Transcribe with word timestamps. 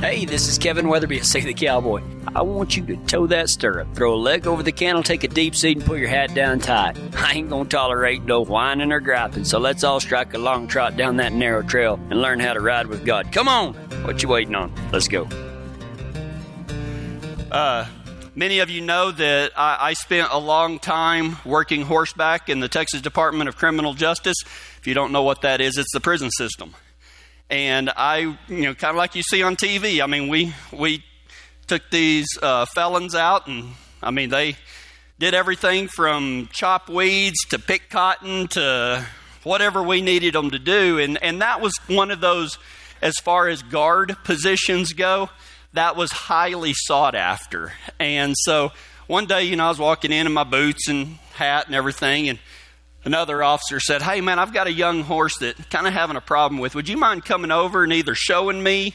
Hey, 0.00 0.24
this 0.24 0.48
is 0.48 0.56
Kevin 0.56 0.88
Weatherby 0.88 1.18
at 1.18 1.26
Save 1.26 1.44
the 1.44 1.52
Cowboy. 1.52 2.00
I 2.34 2.40
want 2.40 2.74
you 2.74 2.86
to 2.86 2.96
toe 3.04 3.26
that 3.26 3.50
stirrup, 3.50 3.94
throw 3.94 4.14
a 4.14 4.16
leg 4.16 4.46
over 4.46 4.62
the 4.62 4.72
cantle, 4.72 5.02
take 5.02 5.24
a 5.24 5.28
deep 5.28 5.54
seat, 5.54 5.76
and 5.76 5.84
put 5.84 5.98
your 5.98 6.08
hat 6.08 6.32
down 6.34 6.58
tight. 6.58 6.96
I 7.16 7.34
ain't 7.34 7.50
gonna 7.50 7.68
tolerate 7.68 8.22
no 8.22 8.40
whining 8.40 8.92
or 8.92 9.00
griping, 9.00 9.44
so 9.44 9.58
let's 9.58 9.84
all 9.84 10.00
strike 10.00 10.32
a 10.32 10.38
long 10.38 10.68
trot 10.68 10.96
down 10.96 11.18
that 11.18 11.34
narrow 11.34 11.60
trail 11.60 12.00
and 12.08 12.22
learn 12.22 12.40
how 12.40 12.54
to 12.54 12.60
ride 12.60 12.86
with 12.86 13.04
God. 13.04 13.30
Come 13.30 13.46
on! 13.46 13.74
What 14.02 14.22
you 14.22 14.30
waiting 14.30 14.54
on? 14.54 14.72
Let's 14.90 15.06
go. 15.06 15.28
Uh, 17.52 17.86
many 18.34 18.60
of 18.60 18.70
you 18.70 18.80
know 18.80 19.10
that 19.10 19.52
I, 19.54 19.76
I 19.80 19.92
spent 19.92 20.28
a 20.32 20.38
long 20.38 20.78
time 20.78 21.36
working 21.44 21.82
horseback 21.82 22.48
in 22.48 22.60
the 22.60 22.68
Texas 22.68 23.02
Department 23.02 23.50
of 23.50 23.56
Criminal 23.56 23.92
Justice. 23.92 24.38
If 24.78 24.86
you 24.86 24.94
don't 24.94 25.12
know 25.12 25.24
what 25.24 25.42
that 25.42 25.60
is, 25.60 25.76
it's 25.76 25.92
the 25.92 26.00
prison 26.00 26.30
system. 26.30 26.74
And 27.50 27.90
I, 27.96 28.18
you 28.18 28.36
know, 28.48 28.74
kind 28.74 28.90
of 28.90 28.96
like 28.96 29.16
you 29.16 29.24
see 29.24 29.42
on 29.42 29.56
TV. 29.56 30.00
I 30.00 30.06
mean, 30.06 30.28
we 30.28 30.54
we 30.72 31.02
took 31.66 31.90
these 31.90 32.26
uh, 32.40 32.64
felons 32.66 33.16
out, 33.16 33.48
and 33.48 33.72
I 34.00 34.12
mean, 34.12 34.30
they 34.30 34.56
did 35.18 35.34
everything 35.34 35.88
from 35.88 36.48
chop 36.52 36.88
weeds 36.88 37.44
to 37.46 37.58
pick 37.58 37.90
cotton 37.90 38.46
to 38.48 39.04
whatever 39.42 39.82
we 39.82 40.00
needed 40.00 40.34
them 40.34 40.52
to 40.52 40.60
do. 40.60 41.00
And 41.00 41.20
and 41.22 41.42
that 41.42 41.60
was 41.60 41.76
one 41.88 42.12
of 42.12 42.20
those, 42.20 42.56
as 43.02 43.18
far 43.18 43.48
as 43.48 43.62
guard 43.62 44.16
positions 44.22 44.92
go, 44.92 45.28
that 45.72 45.96
was 45.96 46.12
highly 46.12 46.72
sought 46.72 47.16
after. 47.16 47.72
And 47.98 48.36
so 48.38 48.70
one 49.08 49.26
day, 49.26 49.42
you 49.42 49.56
know, 49.56 49.66
I 49.66 49.68
was 49.70 49.80
walking 49.80 50.12
in 50.12 50.28
in 50.28 50.32
my 50.32 50.44
boots 50.44 50.88
and 50.88 51.18
hat 51.34 51.66
and 51.66 51.74
everything, 51.74 52.28
and 52.28 52.38
another 53.04 53.42
officer 53.42 53.80
said, 53.80 54.02
Hey, 54.02 54.20
man, 54.20 54.38
I've 54.38 54.52
got 54.52 54.66
a 54.66 54.72
young 54.72 55.02
horse 55.02 55.38
that 55.38 55.70
kind 55.70 55.86
of 55.86 55.92
having 55.92 56.16
a 56.16 56.20
problem 56.20 56.60
with. 56.60 56.74
Would 56.74 56.88
you 56.88 56.96
mind 56.96 57.24
coming 57.24 57.50
over 57.50 57.84
and 57.84 57.92
either 57.92 58.14
showing 58.14 58.62
me 58.62 58.94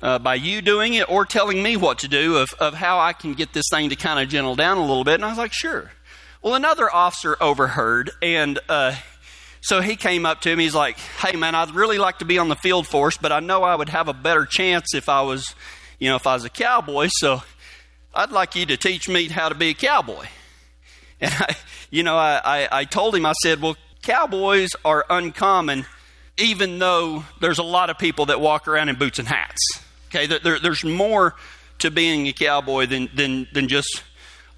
uh, 0.00 0.18
by 0.18 0.36
you 0.36 0.62
doing 0.62 0.94
it 0.94 1.10
or 1.10 1.24
telling 1.24 1.62
me 1.62 1.76
what 1.76 2.00
to 2.00 2.08
do 2.08 2.36
of, 2.36 2.52
of 2.54 2.74
how 2.74 2.98
I 2.98 3.12
can 3.12 3.34
get 3.34 3.52
this 3.52 3.66
thing 3.70 3.90
to 3.90 3.96
kind 3.96 4.20
of 4.20 4.28
gentle 4.28 4.56
down 4.56 4.78
a 4.78 4.84
little 4.84 5.04
bit? 5.04 5.14
And 5.14 5.24
I 5.24 5.28
was 5.28 5.38
like, 5.38 5.52
Sure. 5.52 5.92
Well, 6.42 6.54
another 6.54 6.92
officer 6.92 7.36
overheard, 7.40 8.12
and 8.22 8.60
uh, 8.68 8.94
so 9.60 9.80
he 9.80 9.96
came 9.96 10.24
up 10.24 10.40
to 10.42 10.54
me. 10.54 10.64
He's 10.64 10.74
like, 10.74 10.98
Hey, 10.98 11.36
man, 11.36 11.54
I'd 11.54 11.72
really 11.72 11.98
like 11.98 12.18
to 12.18 12.24
be 12.24 12.38
on 12.38 12.48
the 12.48 12.56
field 12.56 12.86
force, 12.86 13.16
but 13.16 13.32
I 13.32 13.40
know 13.40 13.62
I 13.62 13.74
would 13.74 13.88
have 13.88 14.08
a 14.08 14.14
better 14.14 14.46
chance 14.46 14.94
if 14.94 15.08
I 15.08 15.22
was, 15.22 15.54
you 15.98 16.08
know, 16.08 16.16
if 16.16 16.26
I 16.26 16.34
was 16.34 16.44
a 16.44 16.50
cowboy. 16.50 17.08
So 17.10 17.42
I'd 18.14 18.30
like 18.30 18.54
you 18.54 18.66
to 18.66 18.76
teach 18.76 19.08
me 19.08 19.28
how 19.28 19.48
to 19.48 19.54
be 19.54 19.70
a 19.70 19.74
cowboy. 19.74 20.26
And 21.20 21.34
I, 21.34 21.56
you 21.90 22.04
know, 22.04 22.16
I, 22.16 22.40
I, 22.44 22.68
I 22.70 22.84
told 22.84 23.16
him, 23.16 23.26
I 23.26 23.32
said, 23.42 23.60
well, 23.60 23.76
cowboys 24.02 24.70
are 24.84 25.04
uncommon, 25.10 25.84
even 26.36 26.78
though 26.78 27.24
there's 27.40 27.58
a 27.58 27.64
lot 27.64 27.90
of 27.90 27.98
people 27.98 28.26
that 28.26 28.40
walk 28.40 28.68
around 28.68 28.88
in 28.88 28.96
boots 28.96 29.18
and 29.18 29.26
hats. 29.26 29.82
Okay, 30.08 30.26
there, 30.26 30.60
there's 30.60 30.84
more 30.84 31.34
to 31.80 31.90
being 31.90 32.28
a 32.28 32.32
cowboy 32.32 32.86
than, 32.86 33.08
than, 33.14 33.48
than 33.52 33.66
just 33.66 34.04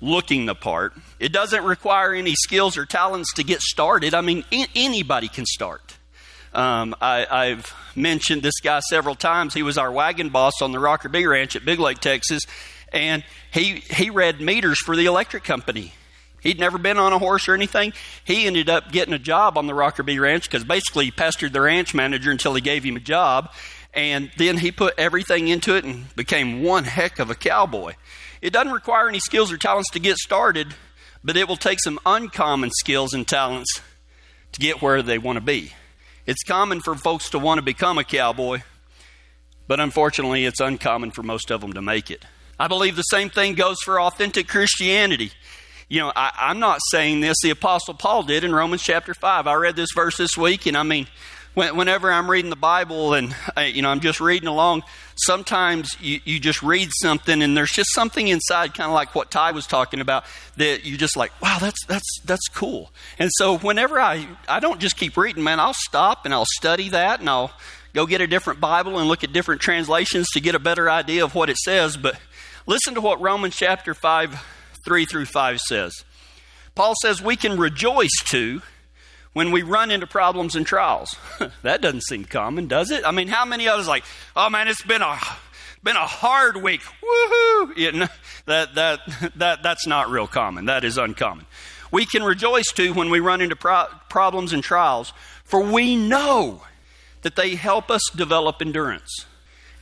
looking 0.00 0.47
the 0.47 0.55
part. 0.55 0.92
It 1.19 1.33
doesn't 1.33 1.64
require 1.64 2.14
any 2.14 2.34
skills 2.34 2.77
or 2.77 2.86
talents 2.86 3.34
to 3.34 3.44
get 3.44 3.61
started. 3.61 4.14
I 4.14 4.20
mean, 4.20 4.44
anybody 4.75 5.28
can 5.28 5.47
start. 5.47 5.97
Um, 6.53 6.97
I, 7.00 7.47
have 7.47 7.72
mentioned 7.94 8.42
this 8.42 8.61
guy 8.61 8.81
several 8.81 9.14
times. 9.14 9.55
He 9.55 9.62
was 9.62 9.78
our 9.78 9.91
wagon 9.91 10.31
boss 10.31 10.62
on 10.62 10.72
the 10.72 10.78
Rocker 10.78 11.08
B 11.08 11.27
Ranch 11.27 11.55
at 11.55 11.64
Big 11.64 11.78
Lake, 11.78 11.98
Texas, 12.00 12.44
and 12.92 13.22
he 13.53 13.77
he 13.77 14.11
read 14.11 14.41
meters 14.41 14.81
for 14.81 14.97
the 14.97 15.06
electric 15.06 15.44
company. 15.44 15.92
He'd 16.41 16.58
never 16.58 16.78
been 16.78 16.98
on 16.98 17.12
a 17.12 17.19
horse 17.19 17.48
or 17.48 17.55
anything. 17.55 17.92
He 18.24 18.46
ended 18.46 18.69
up 18.69 18.92
getting 18.92 19.14
a 19.14 19.19
job 19.19 19.58
on 19.58 19.66
the 19.66 19.74
Rocker 19.74 20.02
B 20.02 20.19
Ranch 20.19 20.44
because 20.44 20.64
basically 20.64 21.06
he 21.06 21.10
pestered 21.10 21.52
the 21.52 21.60
ranch 21.60 21.94
manager 21.94 22.30
until 22.30 22.55
he 22.55 22.60
gave 22.60 22.84
him 22.84 22.97
a 22.97 23.00
job. 23.00 23.52
And 23.92 24.30
then 24.36 24.58
he 24.58 24.70
put 24.70 24.94
everything 24.98 25.48
into 25.48 25.77
it 25.77 25.84
and 25.84 26.14
became 26.14 26.62
one 26.62 26.84
heck 26.84 27.19
of 27.19 27.30
a 27.30 27.34
cowboy. 27.34 27.94
It 28.41 28.52
doesn't 28.52 28.72
require 28.72 29.08
any 29.08 29.19
skills 29.19 29.52
or 29.52 29.58
talents 29.58 29.91
to 29.91 29.98
get 29.98 30.16
started, 30.16 30.74
but 31.22 31.36
it 31.36 31.48
will 31.48 31.56
take 31.56 31.80
some 31.80 31.98
uncommon 32.06 32.70
skills 32.70 33.12
and 33.12 33.26
talents 33.26 33.81
to 34.53 34.60
get 34.60 34.81
where 34.81 35.03
they 35.03 35.19
want 35.19 35.36
to 35.36 35.44
be. 35.44 35.72
It's 36.26 36.42
common 36.42 36.81
for 36.81 36.94
folks 36.94 37.31
to 37.31 37.38
want 37.38 37.59
to 37.59 37.62
become 37.62 37.98
a 37.98 38.04
cowboy, 38.04 38.62
but 39.66 39.81
unfortunately, 39.81 40.44
it's 40.44 40.60
uncommon 40.60 41.10
for 41.10 41.22
most 41.22 41.50
of 41.50 41.60
them 41.60 41.72
to 41.72 41.82
make 41.82 42.10
it. 42.10 42.25
I 42.59 42.69
believe 42.69 42.94
the 42.94 43.03
same 43.03 43.31
thing 43.31 43.54
goes 43.54 43.78
for 43.84 44.00
authentic 44.00 44.47
Christianity 44.47 45.32
you 45.91 45.99
know, 45.99 46.12
I, 46.15 46.51
am 46.51 46.61
not 46.61 46.78
saying 46.91 47.21
this. 47.21 47.39
The 47.43 47.51
Apostle 47.51 47.95
Paul 47.95 48.23
did 48.23 48.45
in 48.45 48.55
Romans 48.55 48.81
chapter 48.81 49.12
5. 49.12 49.49
I 49.49 49.55
read 49.55 49.75
this 49.75 49.91
verse 49.93 50.17
this 50.17 50.39
week, 50.39 50.67
and 50.67 50.77
I 50.77 50.84
mean, 50.84 51.09
when, 51.55 51.77
whenever 51.77 52.12
I'm 52.12 52.31
reading 52.31 52.49
the 52.49 52.55
Bible 52.55 53.12
and, 53.15 53.34
uh, 53.56 53.62
you 53.62 53.83
know, 53.83 53.91
I'm 53.91 53.99
just 53.99 54.21
reading 54.21 54.47
along, 54.47 54.84
sometimes 55.17 55.97
you, 56.01 56.21
you 56.25 56.39
just 56.39 56.62
read 56.62 56.91
something 56.93 57.43
and 57.43 57.56
there's 57.56 57.73
just 57.73 57.93
something 57.93 58.28
inside, 58.28 58.73
kind 58.73 58.87
of 58.87 58.95
like 58.95 59.17
what 59.17 59.33
Ty 59.33 59.51
was 59.51 59.67
talking 59.67 60.01
about, 60.01 60.25
that 60.59 60.84
you're 60.84 60.97
just 60.97 61.17
like, 61.17 61.33
wow, 61.43 61.59
that's, 61.61 61.84
that's, 61.87 62.21
that's 62.25 62.47
cool. 62.47 62.93
And 63.19 63.28
so 63.34 63.59
whenever 63.59 63.99
I, 63.99 64.28
I 64.49 64.61
don't 64.61 64.81
just 64.81 64.97
keep 64.97 65.17
reading, 65.17 65.43
man, 65.43 65.59
I'll 65.59 65.75
stop 65.75 66.25
and 66.25 66.33
I'll 66.33 66.47
study 66.47 66.89
that 66.91 67.19
and 67.19 67.28
I'll 67.28 67.51
go 67.95 68.07
get 68.07 68.21
a 68.21 68.28
different 68.28 68.61
Bible 68.61 69.01
and 69.01 69.09
look 69.09 69.25
at 69.25 69.33
different 69.33 69.61
translations 69.61 70.28
to 70.34 70.41
get 70.41 70.55
a 70.55 70.61
better 70.61 70.89
idea 70.89 71.25
of 71.25 71.34
what 71.34 71.51
it 71.51 71.57
says. 71.57 71.97
But 71.97 72.17
listen 72.65 72.95
to 72.95 73.01
what 73.01 73.21
Romans 73.21 73.57
chapter 73.57 73.93
5 73.93 74.59
3 74.84 75.04
through 75.04 75.26
5 75.26 75.60
says. 75.60 76.04
Paul 76.74 76.94
says 77.02 77.20
we 77.20 77.36
can 77.36 77.58
rejoice 77.58 78.22
too 78.30 78.62
when 79.32 79.52
we 79.52 79.62
run 79.62 79.91
into 79.91 80.06
problems 80.06 80.56
and 80.56 80.66
trials. 80.66 81.16
that 81.62 81.80
doesn't 81.80 82.04
seem 82.04 82.24
common, 82.24 82.66
does 82.66 82.91
it? 82.91 83.04
I 83.04 83.10
mean, 83.10 83.28
how 83.28 83.44
many 83.44 83.68
of 83.68 83.78
us 83.78 83.86
like, 83.86 84.04
oh 84.34 84.50
man, 84.50 84.68
it's 84.68 84.82
been 84.82 85.02
a 85.02 85.18
been 85.82 85.96
a 85.96 86.06
hard 86.06 86.56
week. 86.58 86.82
Woohoo! 87.02 88.08
That 88.46 88.74
that 88.74 89.00
that 89.36 89.62
that's 89.62 89.86
not 89.86 90.10
real 90.10 90.26
common. 90.26 90.66
That 90.66 90.84
is 90.84 90.98
uncommon. 90.98 91.47
We 91.91 92.06
can 92.06 92.22
rejoice 92.22 92.72
too 92.72 92.92
when 92.92 93.10
we 93.10 93.20
run 93.20 93.41
into 93.41 93.56
pro- 93.56 93.86
problems 94.08 94.52
and 94.52 94.62
trials, 94.62 95.12
for 95.44 95.60
we 95.60 95.97
know 95.97 96.62
that 97.22 97.36
they 97.36 97.54
help 97.56 97.91
us 97.91 98.02
develop 98.14 98.56
endurance. 98.60 99.26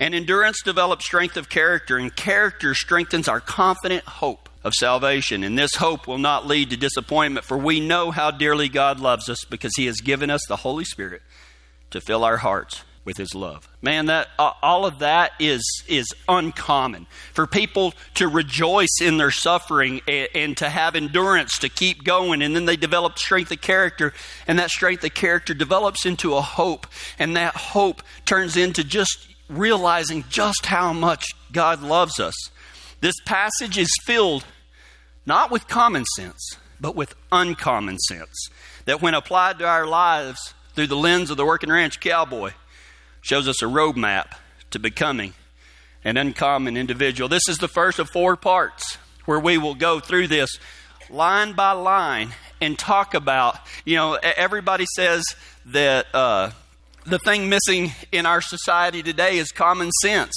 And 0.00 0.14
endurance 0.14 0.62
develops 0.62 1.04
strength 1.04 1.36
of 1.36 1.48
character, 1.48 1.96
and 1.96 2.14
character 2.14 2.74
strengthens 2.74 3.28
our 3.28 3.40
confident 3.40 4.04
hope 4.04 4.47
of 4.64 4.74
salvation. 4.74 5.44
And 5.44 5.58
this 5.58 5.76
hope 5.76 6.06
will 6.06 6.18
not 6.18 6.46
lead 6.46 6.70
to 6.70 6.76
disappointment, 6.76 7.46
for 7.46 7.58
we 7.58 7.80
know 7.80 8.10
how 8.10 8.30
dearly 8.30 8.68
God 8.68 9.00
loves 9.00 9.28
us 9.28 9.44
because 9.44 9.76
He 9.76 9.86
has 9.86 10.00
given 10.00 10.30
us 10.30 10.44
the 10.46 10.56
Holy 10.56 10.84
Spirit 10.84 11.22
to 11.90 12.00
fill 12.00 12.24
our 12.24 12.38
hearts 12.38 12.84
with 13.04 13.16
His 13.16 13.34
love. 13.34 13.66
Man, 13.80 14.06
that 14.06 14.28
all 14.38 14.84
of 14.84 14.98
that 14.98 15.32
is 15.40 15.62
is 15.88 16.06
uncommon 16.28 17.06
for 17.32 17.46
people 17.46 17.94
to 18.14 18.28
rejoice 18.28 19.00
in 19.00 19.16
their 19.16 19.30
suffering 19.30 20.02
and, 20.06 20.28
and 20.34 20.56
to 20.58 20.68
have 20.68 20.94
endurance 20.94 21.58
to 21.60 21.70
keep 21.70 22.04
going, 22.04 22.42
and 22.42 22.54
then 22.54 22.66
they 22.66 22.76
develop 22.76 23.18
strength 23.18 23.50
of 23.50 23.62
character, 23.62 24.12
and 24.46 24.58
that 24.58 24.68
strength 24.68 25.02
of 25.04 25.14
character 25.14 25.54
develops 25.54 26.04
into 26.04 26.34
a 26.34 26.42
hope, 26.42 26.86
and 27.18 27.34
that 27.36 27.56
hope 27.56 28.02
turns 28.26 28.58
into 28.58 28.84
just 28.84 29.26
realizing 29.48 30.24
just 30.28 30.66
how 30.66 30.92
much 30.92 31.28
God 31.50 31.82
loves 31.82 32.20
us. 32.20 32.34
This 33.00 33.14
passage 33.24 33.78
is 33.78 33.90
filled 34.04 34.44
not 35.26 35.50
with 35.50 35.68
common 35.68 36.04
sense, 36.16 36.56
but 36.80 36.96
with 36.96 37.14
uncommon 37.30 37.98
sense. 37.98 38.48
That 38.86 39.02
when 39.02 39.14
applied 39.14 39.58
to 39.58 39.66
our 39.66 39.86
lives 39.86 40.54
through 40.74 40.86
the 40.86 40.96
lens 40.96 41.30
of 41.30 41.36
the 41.36 41.44
working 41.44 41.70
ranch 41.70 42.00
cowboy, 42.00 42.52
shows 43.20 43.46
us 43.46 43.62
a 43.62 43.66
roadmap 43.66 44.32
to 44.70 44.78
becoming 44.78 45.34
an 46.04 46.16
uncommon 46.16 46.76
individual. 46.76 47.28
This 47.28 47.48
is 47.48 47.58
the 47.58 47.68
first 47.68 47.98
of 47.98 48.08
four 48.10 48.36
parts 48.36 48.96
where 49.26 49.38
we 49.38 49.58
will 49.58 49.74
go 49.74 50.00
through 50.00 50.28
this 50.28 50.58
line 51.10 51.52
by 51.52 51.72
line 51.72 52.30
and 52.60 52.78
talk 52.78 53.14
about, 53.14 53.58
you 53.84 53.96
know, 53.96 54.14
everybody 54.14 54.86
says 54.94 55.24
that 55.66 56.06
uh, 56.14 56.50
the 57.04 57.18
thing 57.18 57.48
missing 57.48 57.92
in 58.12 58.26
our 58.26 58.40
society 58.40 59.02
today 59.02 59.36
is 59.36 59.52
common 59.52 59.90
sense. 60.02 60.34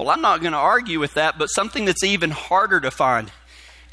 Well, 0.00 0.08
I'm 0.08 0.22
not 0.22 0.40
going 0.40 0.54
to 0.54 0.58
argue 0.58 0.98
with 0.98 1.12
that, 1.12 1.38
but 1.38 1.48
something 1.48 1.84
that's 1.84 2.02
even 2.02 2.30
harder 2.30 2.80
to 2.80 2.90
find 2.90 3.30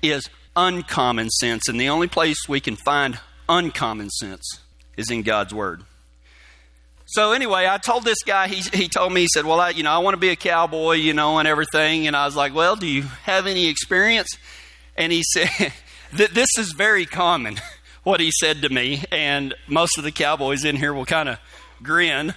is 0.01 0.29
uncommon 0.55 1.29
sense. 1.29 1.67
And 1.67 1.77
the 1.77 1.89
only 1.89 2.07
place 2.07 2.47
we 2.47 2.61
can 2.61 2.77
find 2.77 3.19
uncommon 3.49 4.09
sense 4.11 4.61
is 4.95 5.11
in 5.11 5.23
God's 5.23 5.53
Word. 5.53 5.83
So 7.07 7.33
anyway, 7.33 7.67
I 7.69 7.77
told 7.77 8.05
this 8.05 8.23
guy, 8.23 8.47
he, 8.47 8.61
he 8.77 8.87
told 8.87 9.11
me, 9.11 9.19
he 9.19 9.27
said, 9.33 9.43
well, 9.43 9.59
I, 9.59 9.71
you 9.71 9.83
know, 9.83 9.91
I 9.91 9.97
want 9.97 10.13
to 10.13 10.19
be 10.19 10.29
a 10.29 10.37
cowboy, 10.37 10.93
you 10.93 11.13
know, 11.13 11.39
and 11.39 11.47
everything. 11.47 12.07
And 12.07 12.15
I 12.15 12.23
was 12.23 12.37
like, 12.37 12.55
well, 12.55 12.77
do 12.77 12.87
you 12.87 13.01
have 13.23 13.45
any 13.45 13.67
experience? 13.67 14.37
And 14.95 15.11
he 15.11 15.23
said, 15.23 15.73
this 16.13 16.57
is 16.57 16.71
very 16.71 17.05
common, 17.05 17.59
what 18.03 18.21
he 18.21 18.31
said 18.31 18.61
to 18.61 18.69
me. 18.69 19.03
And 19.11 19.55
most 19.67 19.97
of 19.97 20.05
the 20.05 20.13
cowboys 20.13 20.63
in 20.63 20.77
here 20.77 20.93
will 20.93 21.05
kind 21.05 21.27
of 21.27 21.37
grin. 21.83 22.33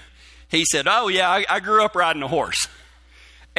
He 0.49 0.65
said, 0.65 0.89
oh, 0.89 1.07
yeah, 1.07 1.31
I, 1.31 1.45
I 1.49 1.61
grew 1.61 1.85
up 1.85 1.95
riding 1.95 2.25
a 2.25 2.29
horse 2.29 2.67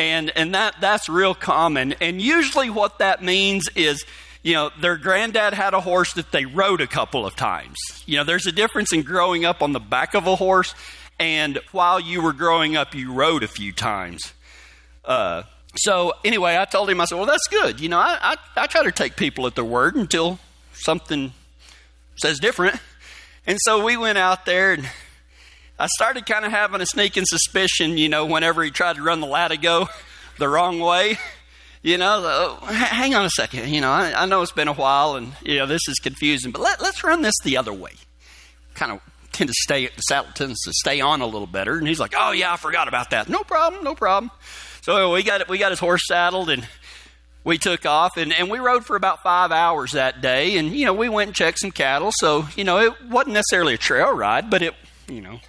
and 0.02 0.32
and 0.36 0.56
that 0.56 0.76
that's 0.82 1.08
real 1.08 1.36
common. 1.36 1.94
And 2.02 2.22
usually, 2.22 2.70
what 2.70 3.00
that 3.00 3.24
means 3.24 3.70
is, 3.76 4.04
you 4.42 4.54
know, 4.54 4.72
their 4.82 4.98
granddad 4.98 5.54
had 5.54 5.74
a 5.74 5.82
horse 5.82 6.14
that 6.14 6.32
they 6.32 6.46
rode 6.46 6.82
a 6.82 6.88
couple 6.88 7.26
of 7.26 7.36
times. 7.36 7.78
You 8.06 8.18
know, 8.18 8.24
there's 8.24 8.48
a 8.48 8.52
difference 8.52 8.92
in 8.94 9.04
growing 9.04 9.46
up 9.46 9.62
on 9.62 9.74
the 9.74 9.80
back 9.80 10.14
of 10.16 10.28
a 10.28 10.36
horse 10.36 10.74
and 11.22 11.60
while 11.72 12.00
you 12.00 12.20
were 12.20 12.34
growing 12.34 12.76
up, 12.76 12.96
you 12.96 13.14
rode 13.14 13.44
a 13.44 13.48
few 13.48 13.72
times. 13.72 14.34
Uh, 15.06 15.44
so 15.76 16.14
anyway, 16.26 16.58
I 16.58 16.66
told 16.66 16.90
him, 16.90 17.00
I 17.00 17.06
said, 17.06 17.16
well, 17.16 17.28
that's 17.28 17.48
good. 17.48 17.80
You 17.80 17.90
know, 17.90 18.00
I, 18.00 18.18
I, 18.20 18.64
I 18.64 18.66
try 18.66 18.82
to 18.82 18.92
take 18.92 19.16
people 19.18 19.46
at 19.46 19.54
their 19.54 19.64
word 19.64 19.96
until 19.96 20.40
something 20.74 21.32
says 22.16 22.40
different. 22.40 22.80
And 23.46 23.60
so 23.62 23.86
we 23.86 23.98
went 23.98 24.18
out 24.18 24.48
there 24.48 24.74
and 24.74 24.90
I 25.82 25.88
started 25.88 26.28
kind 26.28 26.46
of 26.46 26.52
having 26.52 26.80
a 26.80 26.86
sneaking 26.86 27.26
suspicion, 27.26 27.98
you 27.98 28.08
know, 28.08 28.28
whenever 28.28 28.64
he 28.64 28.70
tried 28.70 28.98
to 28.98 29.02
run 29.02 29.20
the 29.20 29.26
Latigo 29.26 29.88
the 30.38 30.48
wrong 30.48 30.80
way. 30.80 31.18
You 31.82 31.98
know, 31.98 32.22
the, 32.22 32.30
oh, 32.30 32.66
hang 32.68 33.16
on 33.16 33.26
a 33.26 33.32
second. 33.32 33.68
You 33.68 33.82
know, 33.82 33.90
I, 33.90 34.14
I, 34.16 34.26
know 34.28 34.44
it's 34.44 34.52
been 34.52 34.68
a 34.68 34.74
while 34.74 35.16
and, 35.16 35.34
you 35.42 35.58
know, 35.58 35.66
this 35.66 35.82
is 35.88 35.98
confusing, 35.98 36.52
but 36.52 36.62
let, 36.62 36.84
let's 36.84 37.04
run 37.04 37.24
this 37.24 37.34
the 37.44 37.58
other 37.58 37.74
way. 37.74 37.94
Kind 38.76 38.92
of 38.92 39.02
tend 39.32 39.50
to 39.50 39.56
stay, 39.56 39.88
the 39.88 40.02
saddle 40.04 40.32
tends 40.34 40.62
to 40.66 40.72
stay 40.74 41.02
on 41.02 41.22
a 41.22 41.26
little 41.26 41.48
better. 41.48 41.80
And 41.80 41.88
he's 41.88 42.00
like, 42.00 42.14
oh, 42.16 42.32
yeah, 42.32 42.54
I 42.54 42.58
forgot 42.58 42.88
about 42.88 43.10
that. 43.10 43.28
No 43.28 43.42
problem, 43.42 43.84
no 43.84 43.96
problem. 43.96 44.30
So 44.84 45.12
we 45.12 45.24
got, 45.24 45.50
we 45.50 45.58
got 45.58 45.72
his 45.72 45.80
horse 45.80 46.04
saddled 46.08 46.52
and 46.52 46.68
we 47.44 47.58
took 47.58 47.88
off 47.88 48.18
and, 48.18 48.32
and 48.32 48.52
we 48.52 48.60
rode 48.60 48.86
for 48.86 48.96
about 48.96 49.24
five 49.24 49.52
hours 49.52 49.94
that 49.94 50.22
day. 50.22 50.58
And, 50.58 50.76
you 50.76 50.86
know, 50.86 50.94
we 50.94 51.10
went 51.10 51.30
and 51.30 51.36
checked 51.36 51.58
some 51.58 51.72
cattle. 51.72 52.12
So, 52.14 52.46
you 52.56 52.66
know, 52.66 52.78
it 52.78 52.94
wasn't 53.10 53.34
necessarily 53.34 53.74
a 53.74 53.80
trail 53.80 54.16
ride, 54.16 54.52
but 54.52 54.62
it, 54.62 54.76
you 55.12 55.22
know, 55.22 55.40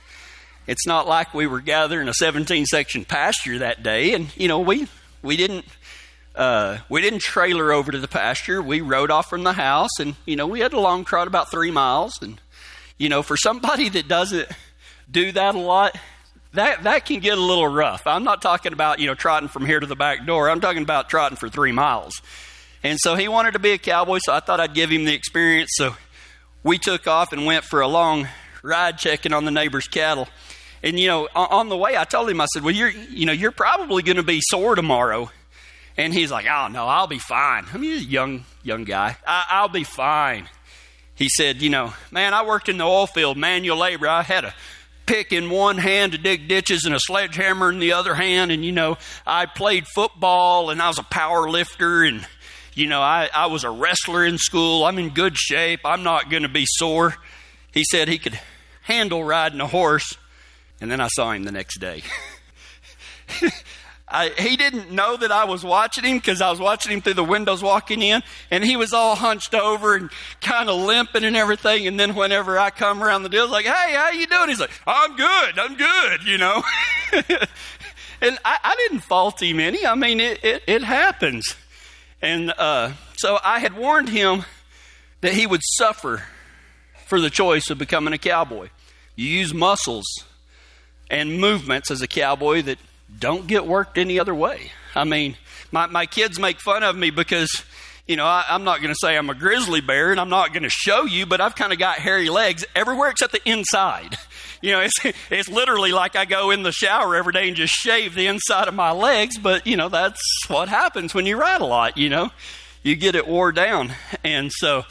it's 0.66 0.86
not 0.86 1.08
like 1.08 1.34
we 1.34 1.46
were 1.46 1.60
gathering 1.60 2.08
a 2.08 2.14
17 2.14 2.66
section 2.66 3.04
pasture 3.04 3.58
that 3.58 3.82
day. 3.82 4.14
And, 4.14 4.36
you 4.36 4.48
know, 4.48 4.60
we, 4.60 4.88
we 5.22 5.36
didn't, 5.36 5.64
uh, 6.34 6.78
we 6.88 7.00
didn't 7.00 7.20
trailer 7.20 7.72
over 7.72 7.92
to 7.92 7.98
the 7.98 8.08
pasture. 8.08 8.62
We 8.62 8.80
rode 8.80 9.10
off 9.10 9.28
from 9.28 9.42
the 9.42 9.52
house 9.52 9.98
and, 9.98 10.16
you 10.26 10.36
know, 10.36 10.46
we 10.46 10.60
had 10.60 10.72
a 10.72 10.80
long 10.80 11.04
trot 11.04 11.26
about 11.26 11.50
three 11.50 11.70
miles. 11.70 12.14
And, 12.20 12.40
you 12.98 13.08
know, 13.08 13.22
for 13.22 13.36
somebody 13.36 13.88
that 13.90 14.08
doesn't 14.08 14.48
do 15.10 15.32
that 15.32 15.54
a 15.54 15.58
lot, 15.58 15.96
that, 16.54 16.82
that 16.84 17.06
can 17.06 17.20
get 17.20 17.38
a 17.38 17.40
little 17.40 17.68
rough. 17.68 18.06
I'm 18.06 18.24
not 18.24 18.42
talking 18.42 18.72
about, 18.72 18.98
you 18.98 19.06
know, 19.06 19.14
trotting 19.14 19.48
from 19.48 19.66
here 19.66 19.80
to 19.80 19.86
the 19.86 19.96
back 19.96 20.26
door. 20.26 20.50
I'm 20.50 20.60
talking 20.60 20.82
about 20.82 21.08
trotting 21.08 21.36
for 21.36 21.48
three 21.48 21.72
miles. 21.72 22.20
And 22.84 22.98
so 23.00 23.14
he 23.14 23.28
wanted 23.28 23.52
to 23.52 23.58
be 23.58 23.70
a 23.70 23.78
cowboy, 23.78 24.18
so 24.18 24.32
I 24.32 24.40
thought 24.40 24.58
I'd 24.58 24.74
give 24.74 24.90
him 24.90 25.04
the 25.04 25.14
experience. 25.14 25.70
So 25.74 25.94
we 26.62 26.78
took 26.78 27.06
off 27.06 27.32
and 27.32 27.46
went 27.46 27.64
for 27.64 27.80
a 27.80 27.88
long 27.88 28.28
ride 28.62 28.98
checking 28.98 29.32
on 29.32 29.44
the 29.44 29.50
neighbor's 29.50 29.88
cattle. 29.88 30.28
And 30.82 30.98
you 30.98 31.06
know, 31.06 31.28
on 31.34 31.68
the 31.68 31.76
way, 31.76 31.96
I 31.96 32.04
told 32.04 32.28
him, 32.28 32.40
I 32.40 32.46
said, 32.46 32.62
"Well, 32.62 32.74
you're, 32.74 32.90
you 32.90 33.26
know, 33.26 33.32
you're 33.32 33.52
probably 33.52 34.02
going 34.02 34.16
to 34.16 34.22
be 34.22 34.40
sore 34.40 34.74
tomorrow." 34.74 35.30
And 35.96 36.12
he's 36.12 36.30
like, 36.30 36.46
"Oh 36.46 36.68
no, 36.68 36.86
I'll 36.86 37.06
be 37.06 37.18
fine." 37.18 37.66
I 37.72 37.76
mean, 37.76 37.92
he's 37.92 38.06
a 38.06 38.10
young, 38.10 38.44
young 38.62 38.84
guy. 38.84 39.16
I, 39.26 39.44
I'll 39.50 39.68
be 39.68 39.84
fine. 39.84 40.48
He 41.14 41.28
said, 41.28 41.62
"You 41.62 41.70
know, 41.70 41.94
man, 42.10 42.34
I 42.34 42.44
worked 42.44 42.68
in 42.68 42.78
the 42.78 42.84
oil 42.84 43.06
field, 43.06 43.36
manual 43.36 43.76
labor. 43.76 44.08
I 44.08 44.22
had 44.22 44.44
a 44.44 44.54
pick 45.06 45.32
in 45.32 45.50
one 45.50 45.78
hand 45.78 46.12
to 46.12 46.18
dig 46.18 46.48
ditches 46.48 46.84
and 46.84 46.94
a 46.94 47.00
sledgehammer 47.00 47.70
in 47.70 47.78
the 47.78 47.92
other 47.92 48.14
hand. 48.14 48.50
And, 48.50 48.64
you 48.64 48.72
know, 48.72 48.98
I 49.26 49.46
played 49.46 49.86
football 49.86 50.70
and 50.70 50.80
I 50.80 50.88
was 50.88 50.98
a 50.98 51.04
power 51.04 51.50
lifter 51.50 52.02
and, 52.02 52.26
you 52.74 52.86
know, 52.86 53.00
I, 53.00 53.28
I 53.34 53.46
was 53.46 53.64
a 53.64 53.70
wrestler 53.70 54.24
in 54.24 54.38
school. 54.38 54.84
I'm 54.84 54.98
in 54.98 55.10
good 55.10 55.36
shape. 55.36 55.80
I'm 55.84 56.02
not 56.02 56.30
going 56.30 56.44
to 56.44 56.48
be 56.48 56.64
sore. 56.66 57.16
He 57.72 57.84
said 57.84 58.08
he 58.08 58.18
could 58.18 58.38
handle 58.82 59.24
riding 59.24 59.60
a 59.60 59.66
horse. 59.66 60.16
And 60.80 60.90
then 60.90 61.00
I 61.00 61.08
saw 61.08 61.32
him 61.32 61.44
the 61.44 61.52
next 61.52 61.78
day. 61.78 62.02
I, 64.12 64.28
he 64.28 64.56
didn't 64.56 64.90
know 64.90 65.16
that 65.16 65.32
I 65.32 65.44
was 65.44 65.64
watching 65.64 66.04
him 66.04 66.18
because 66.18 66.42
I 66.42 66.50
was 66.50 66.60
watching 66.60 66.92
him 66.92 67.00
through 67.00 67.14
the 67.14 67.24
windows 67.24 67.62
walking 67.62 68.02
in, 68.02 68.22
and 68.50 68.62
he 68.62 68.76
was 68.76 68.92
all 68.92 69.16
hunched 69.16 69.54
over 69.54 69.96
and 69.96 70.10
kind 70.42 70.68
of 70.68 70.76
limping 70.76 71.24
and 71.24 71.34
everything. 71.34 71.86
And 71.86 71.98
then 71.98 72.14
whenever 72.14 72.58
I 72.58 72.68
come 72.68 73.02
around 73.02 73.22
the 73.22 73.30
deal, 73.30 73.48
like, 73.48 73.64
"Hey, 73.64 73.94
how 73.94 74.10
you 74.10 74.26
doing?" 74.26 74.50
He's 74.50 74.60
like, 74.60 74.70
"I'm 74.86 75.16
good, 75.16 75.58
I'm 75.58 75.76
good," 75.76 76.24
you 76.24 76.36
know. 76.36 76.62
and 78.20 78.38
I, 78.44 78.58
I, 78.62 78.74
didn't 78.76 79.00
fault 79.00 79.42
him 79.42 79.58
any. 79.58 79.86
I 79.86 79.94
mean, 79.94 80.20
it 80.20 80.44
it, 80.44 80.62
it 80.66 80.82
happens. 80.82 81.56
And 82.20 82.52
uh, 82.58 82.92
so 83.16 83.38
I 83.42 83.60
had 83.60 83.74
warned 83.74 84.10
him 84.10 84.44
that 85.22 85.32
he 85.32 85.46
would 85.46 85.62
suffer 85.62 86.24
for 87.12 87.20
the 87.20 87.28
choice 87.28 87.68
of 87.68 87.76
becoming 87.76 88.14
a 88.14 88.18
cowboy. 88.18 88.70
You 89.16 89.28
use 89.28 89.52
muscles 89.52 90.06
and 91.10 91.38
movements 91.38 91.90
as 91.90 92.00
a 92.00 92.08
cowboy 92.08 92.62
that 92.62 92.78
don't 93.18 93.46
get 93.46 93.66
worked 93.66 93.98
any 93.98 94.18
other 94.18 94.34
way. 94.34 94.72
I 94.94 95.04
mean, 95.04 95.36
my, 95.70 95.84
my 95.88 96.06
kids 96.06 96.40
make 96.40 96.58
fun 96.58 96.82
of 96.82 96.96
me 96.96 97.10
because, 97.10 97.50
you 98.06 98.16
know, 98.16 98.24
I, 98.24 98.46
am 98.48 98.64
not 98.64 98.78
going 98.80 98.94
to 98.94 98.98
say 98.98 99.14
I'm 99.14 99.28
a 99.28 99.34
grizzly 99.34 99.82
bear 99.82 100.10
and 100.10 100.18
I'm 100.18 100.30
not 100.30 100.54
going 100.54 100.62
to 100.62 100.70
show 100.70 101.04
you, 101.04 101.26
but 101.26 101.42
I've 101.42 101.54
kind 101.54 101.70
of 101.70 101.78
got 101.78 101.98
hairy 101.98 102.30
legs 102.30 102.64
everywhere 102.74 103.10
except 103.10 103.32
the 103.32 103.46
inside. 103.46 104.16
You 104.64 104.70
know, 104.70 104.80
it's, 104.80 104.94
it's 105.28 105.48
literally 105.48 105.90
like 105.90 106.14
I 106.14 106.24
go 106.24 106.52
in 106.52 106.62
the 106.62 106.70
shower 106.70 107.16
every 107.16 107.32
day 107.32 107.48
and 107.48 107.56
just 107.56 107.72
shave 107.72 108.14
the 108.14 108.28
inside 108.28 108.68
of 108.68 108.74
my 108.74 108.92
legs, 108.92 109.36
but, 109.36 109.66
you 109.66 109.76
know, 109.76 109.88
that's 109.88 110.22
what 110.46 110.68
happens 110.68 111.12
when 111.12 111.26
you 111.26 111.36
ride 111.36 111.60
a 111.60 111.64
lot, 111.64 111.98
you 111.98 112.08
know. 112.08 112.30
You 112.84 112.94
get 112.94 113.16
it 113.16 113.26
wore 113.26 113.50
down. 113.50 113.90
And 114.22 114.52
so, 114.52 114.84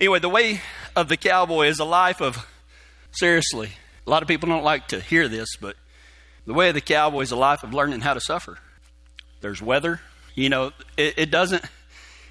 anyway, 0.00 0.18
the 0.18 0.28
way 0.28 0.62
of 0.98 1.08
the 1.08 1.16
cowboy 1.16 1.68
is 1.68 1.78
a 1.78 1.84
life 1.84 2.20
of, 2.20 2.46
seriously, 3.12 3.70
a 4.06 4.10
lot 4.10 4.22
of 4.22 4.28
people 4.28 4.48
don't 4.48 4.64
like 4.64 4.88
to 4.88 5.00
hear 5.00 5.28
this, 5.28 5.56
but 5.56 5.76
the 6.44 6.52
way 6.52 6.68
of 6.68 6.74
the 6.74 6.80
cowboy 6.80 7.20
is 7.20 7.30
a 7.30 7.36
life 7.36 7.62
of 7.62 7.72
learning 7.72 8.00
how 8.00 8.14
to 8.14 8.20
suffer. 8.20 8.58
There's 9.40 9.62
weather. 9.62 10.00
You 10.34 10.48
know, 10.48 10.72
it, 10.96 11.14
it 11.16 11.30
doesn't 11.30 11.64